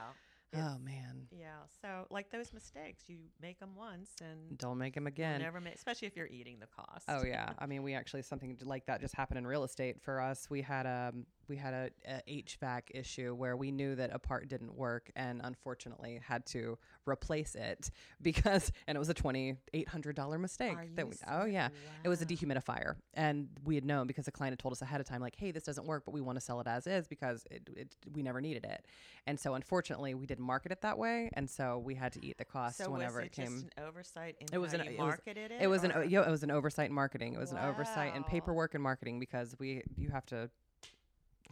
Oh 0.54 0.78
man. 0.78 1.26
Yeah. 1.30 1.48
So 1.82 2.06
like 2.10 2.30
those 2.30 2.52
mistakes, 2.52 3.04
you 3.08 3.18
make 3.42 3.58
them 3.58 3.70
once 3.76 4.10
and 4.20 4.58
Don't 4.58 4.78
make 4.78 4.94
them 4.94 5.06
again. 5.06 5.40
never 5.40 5.60
make, 5.60 5.74
especially 5.74 6.08
if 6.08 6.16
you're 6.16 6.28
eating 6.28 6.58
the 6.60 6.66
cost. 6.66 7.04
Oh 7.08 7.24
yeah, 7.24 7.52
I 7.58 7.66
mean, 7.66 7.82
we 7.82 7.94
actually 7.94 8.22
something 8.22 8.56
like 8.62 8.86
that 8.86 9.00
just 9.00 9.14
happened 9.14 9.38
in 9.38 9.46
real 9.46 9.64
estate 9.64 10.00
for 10.00 10.20
us. 10.20 10.48
We 10.50 10.62
had 10.62 10.86
a 10.86 11.12
we 11.48 11.56
had 11.56 11.74
a, 11.74 11.90
a 12.28 12.42
HVAC 12.44 12.82
issue 12.94 13.34
where 13.34 13.56
we 13.56 13.70
knew 13.70 13.94
that 13.94 14.10
a 14.12 14.18
part 14.18 14.48
didn't 14.48 14.74
work, 14.74 15.10
and 15.16 15.40
unfortunately 15.44 16.20
had 16.26 16.44
to 16.46 16.78
replace 17.06 17.54
it 17.54 17.90
because 18.22 18.72
and 18.86 18.96
it 18.96 18.98
was 18.98 19.08
a 19.08 19.14
twenty 19.14 19.54
eight 19.74 19.88
hundred 19.88 20.16
dollar 20.16 20.38
mistake. 20.38 20.76
Are 20.76 20.86
that 20.94 21.02
you 21.06 21.10
we, 21.10 21.16
oh 21.30 21.44
yeah, 21.44 21.68
it 22.04 22.08
was 22.08 22.22
a 22.22 22.26
dehumidifier, 22.26 22.94
and 23.14 23.48
we 23.64 23.74
had 23.74 23.84
known 23.84 24.06
because 24.06 24.24
the 24.24 24.32
client 24.32 24.52
had 24.52 24.58
told 24.58 24.72
us 24.72 24.82
ahead 24.82 25.00
of 25.00 25.06
time, 25.06 25.20
like, 25.20 25.36
hey, 25.36 25.50
this 25.50 25.62
doesn't 25.64 25.86
work, 25.86 26.04
but 26.04 26.12
we 26.12 26.20
want 26.20 26.36
to 26.36 26.40
sell 26.44 26.60
it 26.60 26.66
as 26.66 26.86
is 26.86 27.06
because 27.06 27.44
it, 27.50 27.68
it 27.76 27.96
we 28.12 28.22
never 28.22 28.40
needed 28.40 28.64
it, 28.64 28.86
and 29.26 29.38
so 29.38 29.54
unfortunately 29.54 30.14
we 30.14 30.26
didn't 30.26 30.44
market 30.44 30.72
it 30.72 30.80
that 30.82 30.98
way, 30.98 31.30
and 31.34 31.48
so 31.48 31.78
we 31.78 31.94
had 31.94 32.12
to 32.12 32.24
eat 32.24 32.38
the 32.38 32.44
cost 32.44 32.78
So 32.78 32.90
whenever 32.90 33.16
was 33.18 33.24
it 33.24 33.26
it, 33.26 33.32
came. 33.32 33.46
just 33.52 33.64
an 33.76 33.84
oversight 33.86 34.36
in 34.40 34.46
It 34.52 34.58
was 34.58 34.72
an- 34.72 34.80
it 34.82 34.98
was- 34.98 35.18
it? 35.26 35.52
It 35.60 35.66
was 35.68 35.84
an 35.84 35.92
or- 35.92 36.04
yeah, 36.04 36.26
it 36.26 36.30
was 36.30 36.42
an 36.42 36.50
oversight 36.50 36.88
in 36.90 36.94
marketing. 36.94 37.34
It 37.34 37.38
was 37.38 37.52
an 37.52 37.58
oversight 37.58 38.14
in 38.16 38.24
paperwork 38.24 38.74
and 38.74 38.82
marketing 38.82 39.18
because 39.20 39.54
we 39.58 39.82
you 39.96 40.10
have 40.10 40.26
to 40.26 40.50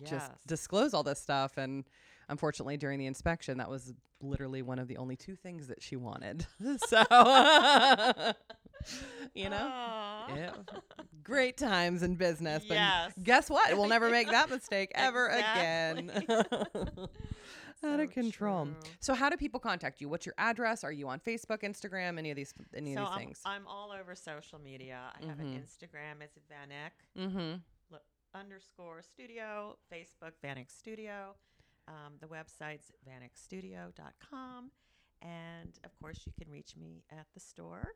just 0.05 0.31
disclose 0.47 0.95
all 0.95 1.03
this 1.03 1.21
stuff 1.21 1.57
and 1.57 1.85
unfortunately 2.29 2.77
during 2.77 2.99
the 2.99 3.07
inspection 3.07 3.59
that 3.59 3.69
was 3.69 3.93
literally 4.21 4.63
one 4.63 4.79
of 4.79 4.89
the 4.89 4.97
only 4.97 5.17
two 5.17 5.37
things 5.37 5.69
that 5.69 5.83
she 5.83 5.97
wanted. 5.97 6.47
so 6.87 7.03
you 9.35 9.49
know, 9.51 10.27
yeah, 10.35 10.53
great 11.23 11.57
times 11.57 12.03
in 12.03 12.15
business. 12.17 12.65
But 12.67 12.75
Yes. 12.75 13.13
guess 13.23 13.51
what? 13.51 13.77
We'll 13.77 13.89
never 13.89 14.11
make 14.11 14.31
that 14.31 14.51
mistake 14.51 14.91
ever 14.95 15.29
again. 15.29 16.11
Out 17.85 18.01
of 18.01 18.11
control. 18.11 18.65
true. 18.67 18.75
So 19.01 19.13
how 19.15 19.29
do 19.29 19.37
people 19.37 19.61
contact 19.61 20.01
you? 20.01 20.09
What's 20.09 20.25
your 20.25 20.35
address? 20.39 20.85
Are 20.85 20.93
you 20.93 21.09
on 21.09 21.21
Facebook, 21.21 21.63
Instagram, 21.63 22.19
any 22.19 22.31
of 22.31 22.37
these 22.37 22.55
any 22.75 22.95
so 22.95 23.03
of 23.03 23.09
these 23.09 23.13
I'm, 23.13 23.19
things? 23.19 23.41
I'm 23.45 23.67
all 23.67 23.93
over 23.93 24.15
social 24.15 24.59
media. 24.59 25.01
I 25.21 25.27
have 25.27 25.39
an 25.39 25.47
Mhm. 25.47 25.61
Instagram. 25.61 26.23
It's 26.23 26.39
Vanek 26.51 26.93
mm-hmm. 27.19 27.57
Underscore 28.35 29.03
studio, 29.03 29.77
Facebook 29.93 30.33
Vanek 30.45 30.71
Studio. 30.71 31.35
Um, 31.87 32.15
the 32.21 32.27
website's 32.27 32.91
vanekstudio.com. 33.09 34.71
And 35.23 35.79
of 35.85 35.91
course, 36.03 36.21
you 36.27 36.33
can 36.39 36.51
reach 36.53 36.77
me 36.77 37.03
at 37.11 37.27
the 37.35 37.41
store 37.41 37.89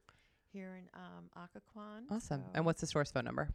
here 0.52 0.76
in 0.78 0.88
um, 0.94 1.28
Occoquan. 1.36 2.02
Awesome. 2.10 2.40
So, 2.42 2.50
And 2.54 2.64
what's 2.64 2.80
the 2.80 2.86
store's 2.86 3.10
phone 3.10 3.24
number? 3.24 3.50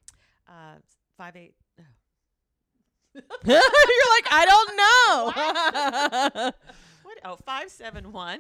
uh, 0.48 0.76
five 1.18 1.36
eight? 1.36 1.56
oh, 3.16 3.22
You're 3.46 3.56
like, 3.56 4.28
I 4.32 4.46
don't 4.46 4.76
know. 4.78 6.44
What? 6.44 6.56
Oh, 7.26 7.38
571. 7.46 8.40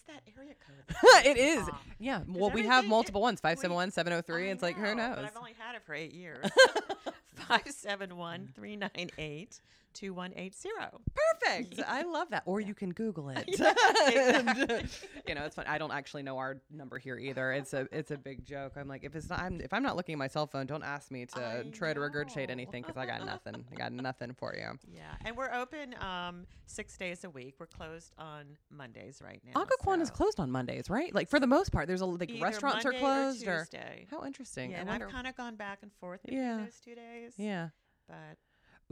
It's 0.00 0.06
that 0.06 0.22
area 0.36 0.54
code. 0.66 1.26
it 1.26 1.36
is. 1.36 1.68
Ah. 1.70 1.80
Yeah. 1.98 2.20
Well, 2.26 2.50
we 2.50 2.64
have 2.64 2.86
multiple 2.86 3.20
ones. 3.20 3.40
we- 3.40 3.48
571, 3.48 3.90
703. 3.90 4.48
I 4.48 4.52
It's 4.52 4.62
like, 4.62 4.76
who 4.76 4.94
knows? 4.94 5.16
But 5.16 5.24
I've 5.24 5.36
only 5.36 5.54
had 5.58 5.74
it 5.74 5.82
for 5.84 5.94
eight 5.94 6.12
years. 6.12 6.44
571 7.34 8.48
398 8.54 9.60
2180. 9.94 10.68
Perfect. 11.14 11.80
I 11.88 12.02
love 12.02 12.30
that. 12.30 12.42
Or 12.46 12.60
you 12.60 12.74
can 12.74 12.92
Google 12.92 13.30
it. 13.30 13.48
Yeah, 13.60 13.72
exactly. 14.08 14.88
you 15.28 15.34
know, 15.34 15.44
it's 15.44 15.54
fun. 15.54 15.66
I 15.68 15.78
don't 15.78 15.90
actually 15.92 16.22
know 16.22 16.38
our 16.38 16.60
number 16.70 16.98
here 16.98 17.18
either. 17.18 17.52
It's 17.52 17.72
a 17.74 17.86
it's 17.92 18.10
a 18.10 18.16
big 18.16 18.44
joke. 18.44 18.72
I'm 18.76 18.88
like, 18.88 19.04
if 19.04 19.14
it's 19.14 19.28
not, 19.28 19.40
I'm, 19.40 19.60
if 19.60 19.72
I'm 19.72 19.82
not 19.82 19.96
looking 19.96 20.14
at 20.14 20.18
my 20.18 20.26
cell 20.28 20.46
phone, 20.46 20.66
don't 20.66 20.82
ask 20.82 21.10
me 21.10 21.26
to 21.26 21.64
I 21.66 21.70
try 21.70 21.92
to 21.92 22.00
regurgitate 22.00 22.50
anything 22.50 22.82
because 22.82 22.96
I 22.96 23.06
got 23.06 23.24
nothing. 23.24 23.64
I 23.70 23.74
got 23.74 23.92
nothing 23.92 24.32
for 24.32 24.54
you. 24.54 24.78
Yeah, 24.92 25.02
and 25.24 25.36
we're 25.36 25.52
open 25.52 25.94
um, 26.00 26.46
six 26.66 26.96
days 26.96 27.24
a 27.24 27.30
week. 27.30 27.54
We're 27.58 27.66
closed 27.66 28.12
on 28.18 28.56
Mondays 28.70 29.20
right 29.22 29.40
now. 29.44 29.62
Occoquan 29.62 30.00
is 30.00 30.10
closed 30.10 30.40
on 30.40 30.50
Mondays, 30.50 30.88
right? 30.88 31.14
Like 31.14 31.28
for 31.28 31.38
the 31.40 31.46
most 31.46 31.72
part, 31.72 31.86
there's 31.86 32.00
a 32.00 32.06
like 32.06 32.30
either 32.30 32.42
restaurants 32.42 32.84
Monday 32.84 32.98
are 32.98 33.00
closed 33.00 33.46
or 33.46 33.52
or, 33.52 33.66
how 34.10 34.24
interesting. 34.24 34.70
Yeah, 34.70 34.78
I 34.78 34.80
and 34.80 34.88
wonder. 34.88 35.06
I've 35.06 35.12
kind 35.12 35.26
of 35.26 35.36
gone 35.36 35.56
back 35.56 35.80
and 35.82 35.92
forth 36.00 36.22
between 36.22 36.40
Yeah. 36.40 36.56
those 36.64 36.80
two 36.84 36.94
days. 36.94 37.34
yeah. 37.36 37.68
but 38.08 38.38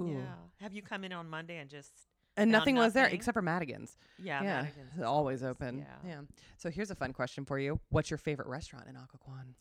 Ooh. 0.01 0.09
yeah, 0.09 0.35
have 0.61 0.73
you 0.73 0.83
come 0.83 1.05
in 1.05 1.13
on 1.13 1.29
Monday 1.29 1.59
and 1.59 1.69
just 1.69 1.91
And 2.37 2.51
Found 2.51 2.53
nothing 2.53 2.77
was 2.77 2.93
there 2.93 3.07
except 3.07 3.35
for 3.35 3.43
Madigan's. 3.43 3.97
yeah, 4.19 4.43
yeah, 4.43 4.63
Madigan's 4.63 5.03
always 5.03 5.43
open. 5.43 5.79
Yeah. 5.79 6.09
Yeah. 6.09 6.21
So 6.57 6.71
here's 6.71 6.91
a 6.91 6.95
fun 6.95 7.13
question 7.13 7.45
for 7.45 7.59
you. 7.59 7.81
What's 7.91 8.11
your 8.11 8.19
favorite 8.19 8.49
restaurant 8.49 8.87
in 8.89 8.95
Occoquan? 8.95 9.55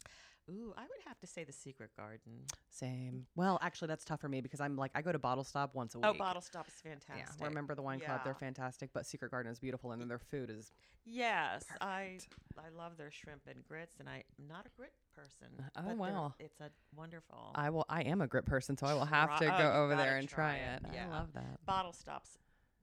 Ooh, 0.50 0.74
I 0.78 0.82
would 0.82 1.02
have 1.06 1.20
to 1.20 1.28
say 1.28 1.44
the 1.44 1.52
Secret 1.52 1.92
Garden. 1.98 2.46
Same. 2.70 3.26
Well, 3.36 3.60
actually, 3.62 3.90
that's 3.90 4.06
tough 4.06 4.22
for 4.22 4.30
me 4.30 4.40
because 4.40 4.62
I'm 4.62 4.78
like 4.78 4.92
I 4.96 5.02
go 5.02 5.12
to 5.12 5.20
Bottle 5.20 5.44
Stop 5.44 5.76
once 5.76 5.96
a 5.96 6.00
week. 6.00 6.08
Oh, 6.08 6.14
Bottle 6.14 6.42
Stop 6.42 6.68
is 6.68 6.74
fantastic. 6.76 7.36
Yeah, 7.40 7.46
remember 7.48 7.76
the 7.76 7.82
wine 7.82 8.00
club? 8.00 8.22
They're 8.24 8.34
fantastic, 8.34 8.92
but 8.94 9.06
Secret 9.06 9.32
Garden 9.32 9.52
is 9.52 9.60
beautiful, 9.60 9.92
and 9.92 10.02
then 10.02 10.08
their 10.08 10.20
food 10.20 10.50
is. 10.50 10.72
Yes, 11.06 11.66
I 11.82 12.18
Perfect. 12.20 12.36
I 12.66 12.78
love 12.78 12.98
their 12.98 13.12
shrimp 13.12 13.42
and 13.48 13.64
grits, 13.68 14.00
and 14.00 14.08
I'm 14.10 14.24
not 14.48 14.66
a 14.66 14.70
grit 14.76 14.94
person. 15.16 15.48
Oh, 15.76 15.96
wow. 15.96 16.34
it's 16.40 16.60
a 16.62 16.70
wonderful. 16.96 17.52
I 17.56 17.70
will. 17.70 17.86
I 17.90 18.02
am 18.04 18.22
a 18.22 18.28
grit 18.28 18.46
person, 18.46 18.78
so 18.78 18.88
I 18.88 18.94
will 18.94 19.06
have 19.06 19.38
to 19.40 19.46
Try- 19.46 19.56
oh, 19.56 19.58
go 19.58 19.64
you 19.64 19.80
over 19.84 19.96
there 19.96 20.18
and 20.18 20.30
try, 20.30 20.56
it. 20.56 20.82
it. 20.86 20.92
Yeah. 20.94 21.08
I 21.08 21.10
love 21.10 21.34
that. 21.34 21.66
Bottle 21.66 21.94
Stop's 21.94 22.38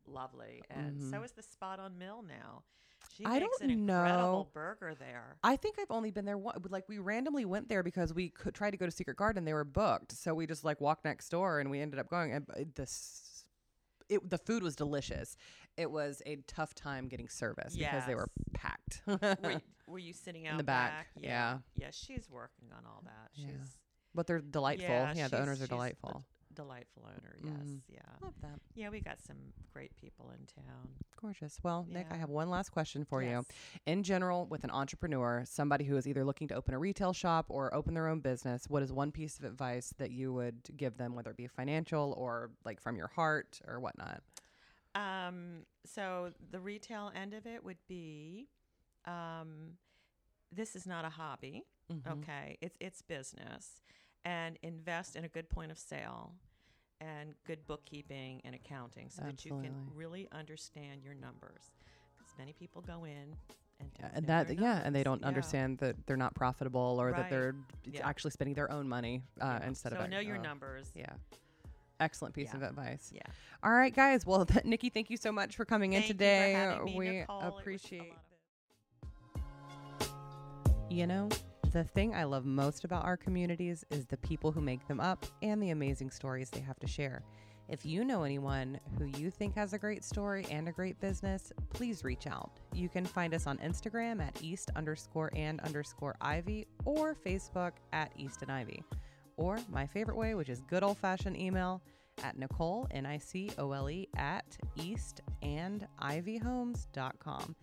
lovely, 0.06 0.62
and 0.70 1.02
so 1.02 1.20
Mhm. 1.20 1.24
is 1.24 1.32
the 1.32 1.42
Spot 1.42 1.80
on 1.80 1.96
Mill 1.98 2.22
now. 2.22 2.62
She 3.16 3.24
I 3.24 3.38
don't 3.38 3.62
an 3.62 3.86
know. 3.86 4.48
burger 4.52 4.94
there. 4.98 5.36
I 5.42 5.56
think 5.56 5.76
I've 5.78 5.90
only 5.90 6.10
been 6.10 6.24
there 6.24 6.38
one. 6.38 6.56
Like 6.68 6.88
we 6.88 6.98
randomly 6.98 7.44
went 7.44 7.68
there 7.68 7.82
because 7.82 8.12
we 8.12 8.28
could 8.28 8.54
try 8.54 8.70
to 8.70 8.76
go 8.76 8.86
to 8.86 8.92
Secret 8.92 9.16
Garden. 9.16 9.44
They 9.44 9.54
were 9.54 9.64
booked, 9.64 10.12
so 10.12 10.34
we 10.34 10.46
just 10.46 10.64
like 10.64 10.80
walked 10.80 11.04
next 11.04 11.28
door 11.28 11.60
and 11.60 11.70
we 11.70 11.80
ended 11.80 12.00
up 12.00 12.08
going. 12.08 12.32
And 12.32 12.46
uh, 12.50 12.64
this, 12.74 13.44
it 14.08 14.28
the 14.28 14.38
food 14.38 14.62
was 14.62 14.76
delicious. 14.76 15.36
It 15.76 15.90
was 15.90 16.22
a 16.26 16.36
tough 16.46 16.74
time 16.74 17.08
getting 17.08 17.28
service 17.28 17.76
because 17.76 18.06
they 18.06 18.14
were 18.14 18.28
packed. 18.52 19.02
were, 19.06 19.18
you, 19.50 19.60
were 19.86 19.98
you 19.98 20.12
sitting 20.12 20.46
out 20.46 20.52
in 20.52 20.58
the 20.58 20.64
back, 20.64 21.08
yeah. 21.20 21.58
yeah. 21.76 21.88
she's 21.90 22.28
working 22.30 22.68
on 22.76 22.84
all 22.86 23.02
that. 23.04 23.30
Yeah. 23.34 23.46
She's 23.48 23.78
but 24.14 24.26
they're 24.26 24.40
delightful. 24.40 25.08
Yeah, 25.14 25.28
the 25.28 25.40
owners 25.40 25.60
are 25.60 25.66
delightful. 25.66 26.24
Delightful 26.54 27.04
owner. 27.06 27.36
Yes, 27.42 27.52
Mhm. 27.54 27.82
yeah, 27.88 28.00
Love 28.20 28.34
that. 28.42 28.58
yeah. 28.74 28.88
We 28.88 29.00
got 29.00 29.20
some 29.20 29.36
great 29.72 29.94
people 29.96 30.30
in 30.30 30.46
town. 30.46 30.88
Gorgeous. 31.20 31.58
Well, 31.62 31.86
Nick, 31.88 32.06
I 32.10 32.16
have 32.16 32.28
one 32.30 32.50
last 32.50 32.70
question 32.70 33.04
for 33.04 33.22
you. 33.22 33.44
In 33.86 34.02
general, 34.02 34.46
with 34.46 34.64
an 34.64 34.70
entrepreneur, 34.70 35.44
somebody 35.46 35.84
who 35.84 35.96
is 35.96 36.06
either 36.06 36.24
looking 36.24 36.48
to 36.48 36.54
open 36.54 36.74
a 36.74 36.78
retail 36.78 37.12
shop 37.12 37.46
or 37.48 37.72
open 37.74 37.94
their 37.94 38.08
own 38.08 38.20
business, 38.20 38.68
what 38.68 38.82
is 38.82 38.92
one 38.92 39.10
piece 39.12 39.38
of 39.38 39.44
advice 39.44 39.92
that 39.98 40.10
you 40.10 40.32
would 40.32 40.76
give 40.76 40.96
them, 40.96 41.14
whether 41.14 41.30
it 41.30 41.36
be 41.36 41.46
financial 41.46 42.12
or 42.16 42.50
like 42.64 42.80
from 42.80 42.96
your 42.96 43.08
heart 43.08 43.60
or 43.66 43.80
whatnot? 43.80 44.22
Um, 44.94 45.66
so 45.84 46.32
the 46.50 46.60
retail 46.60 47.10
end 47.14 47.34
of 47.34 47.46
it 47.46 47.64
would 47.64 47.78
be, 47.88 48.48
um, 49.06 49.76
this 50.52 50.76
is 50.76 50.86
not 50.86 51.04
a 51.04 51.08
hobby. 51.10 51.64
Mhm. 51.90 52.06
Okay, 52.22 52.56
it's 52.62 52.76
it's 52.80 53.02
business, 53.02 53.82
and 54.24 54.58
invest 54.62 55.16
in 55.16 55.24
a 55.24 55.28
good 55.28 55.48
point 55.48 55.70
of 55.70 55.78
sale, 55.78 56.32
and 57.00 57.34
good 57.46 57.66
bookkeeping 57.66 58.40
and 58.44 58.54
accounting, 58.54 59.10
so 59.10 59.22
that 59.22 59.44
you 59.44 59.52
can 59.62 59.74
really 59.94 60.28
understand 60.32 61.02
your 61.02 61.14
numbers. 61.14 61.72
Because 62.16 62.34
many 62.38 62.52
people 62.52 62.82
go 62.82 63.04
in 63.04 63.34
and 63.80 63.90
Yeah, 64.00 64.10
and 64.14 64.26
that 64.26 64.58
yeah, 64.58 64.80
and 64.84 64.94
they 64.94 65.02
don't 65.02 65.20
Yeah. 65.20 65.28
understand 65.28 65.78
that 65.78 66.06
they're 66.06 66.16
not 66.16 66.34
profitable 66.34 66.96
or 67.00 67.12
that 67.12 67.28
they're 67.28 67.54
Yeah. 67.84 68.06
actually 68.08 68.30
spending 68.30 68.54
their 68.54 68.70
own 68.70 68.88
money 68.88 69.22
uh, 69.40 69.60
instead 69.64 69.92
so 69.92 69.98
of 69.98 70.10
know 70.10 70.20
your 70.20 70.38
uh, 70.38 70.42
numbers. 70.42 70.92
Yeah. 70.94 71.12
Excellent 72.00 72.34
piece 72.34 72.50
Yeah. 72.50 72.56
of 72.56 72.62
advice. 72.62 73.12
Yeah. 73.14 73.22
All 73.62 73.72
right, 73.72 73.94
guys. 73.94 74.26
Well, 74.26 74.46
Nikki, 74.64 74.90
thank 74.90 75.10
you 75.10 75.16
so 75.16 75.30
much 75.30 75.56
for 75.56 75.64
coming 75.64 75.92
Thank 75.92 76.04
in 76.04 76.08
today. 76.08 76.80
me, 76.84 76.98
we 76.98 77.08
Nicole. 77.10 77.40
It 77.40 77.44
was 77.44 77.54
a 77.54 77.58
appreciate 77.58 78.12
You 80.90 81.06
know, 81.06 81.28
the 81.74 81.82
thing 81.82 82.14
I 82.14 82.22
love 82.22 82.46
most 82.46 82.84
about 82.84 83.04
our 83.04 83.16
communities 83.16 83.84
is 83.90 84.06
the 84.06 84.16
people 84.18 84.52
who 84.52 84.60
make 84.60 84.86
them 84.86 85.00
up 85.00 85.26
and 85.42 85.60
the 85.60 85.70
amazing 85.70 86.12
stories 86.12 86.48
they 86.48 86.60
have 86.60 86.78
to 86.78 86.86
share. 86.86 87.24
If 87.68 87.84
you 87.84 88.04
know 88.04 88.22
anyone 88.22 88.78
who 88.96 89.06
you 89.18 89.28
think 89.28 89.56
has 89.56 89.72
a 89.72 89.78
great 89.78 90.04
story 90.04 90.46
and 90.52 90.68
a 90.68 90.72
great 90.72 91.00
business, 91.00 91.52
please 91.70 92.04
reach 92.04 92.28
out. 92.28 92.52
You 92.72 92.88
can 92.88 93.04
find 93.04 93.34
us 93.34 93.48
on 93.48 93.58
Instagram 93.58 94.22
at 94.24 94.40
east 94.40 94.70
underscore 94.76 95.32
and 95.34 95.60
underscore 95.62 96.14
ivy 96.20 96.68
or 96.84 97.16
Facebook 97.26 97.72
at 97.92 98.12
east 98.16 98.42
and 98.42 98.52
ivy. 98.52 98.84
Or 99.36 99.58
my 99.68 99.84
favorite 99.84 100.16
way, 100.16 100.36
which 100.36 100.50
is 100.50 100.60
good 100.70 100.84
old 100.84 100.98
fashioned 100.98 101.36
email 101.36 101.82
at 102.22 102.38
Nicole, 102.38 102.86
N 102.92 103.04
I 103.04 103.18
C 103.18 103.50
O 103.58 103.72
L 103.72 103.90
E, 103.90 104.08
at 104.16 104.56
east 104.76 105.22
and 105.42 105.88
ivyhomes.com. 106.00 107.56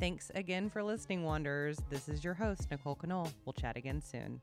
Thanks 0.00 0.30
again 0.36 0.70
for 0.70 0.82
listening, 0.84 1.24
Wanderers. 1.24 1.78
This 1.90 2.08
is 2.08 2.22
your 2.22 2.34
host, 2.34 2.70
Nicole 2.70 2.94
Canole. 2.94 3.32
We'll 3.44 3.52
chat 3.52 3.76
again 3.76 4.00
soon. 4.00 4.40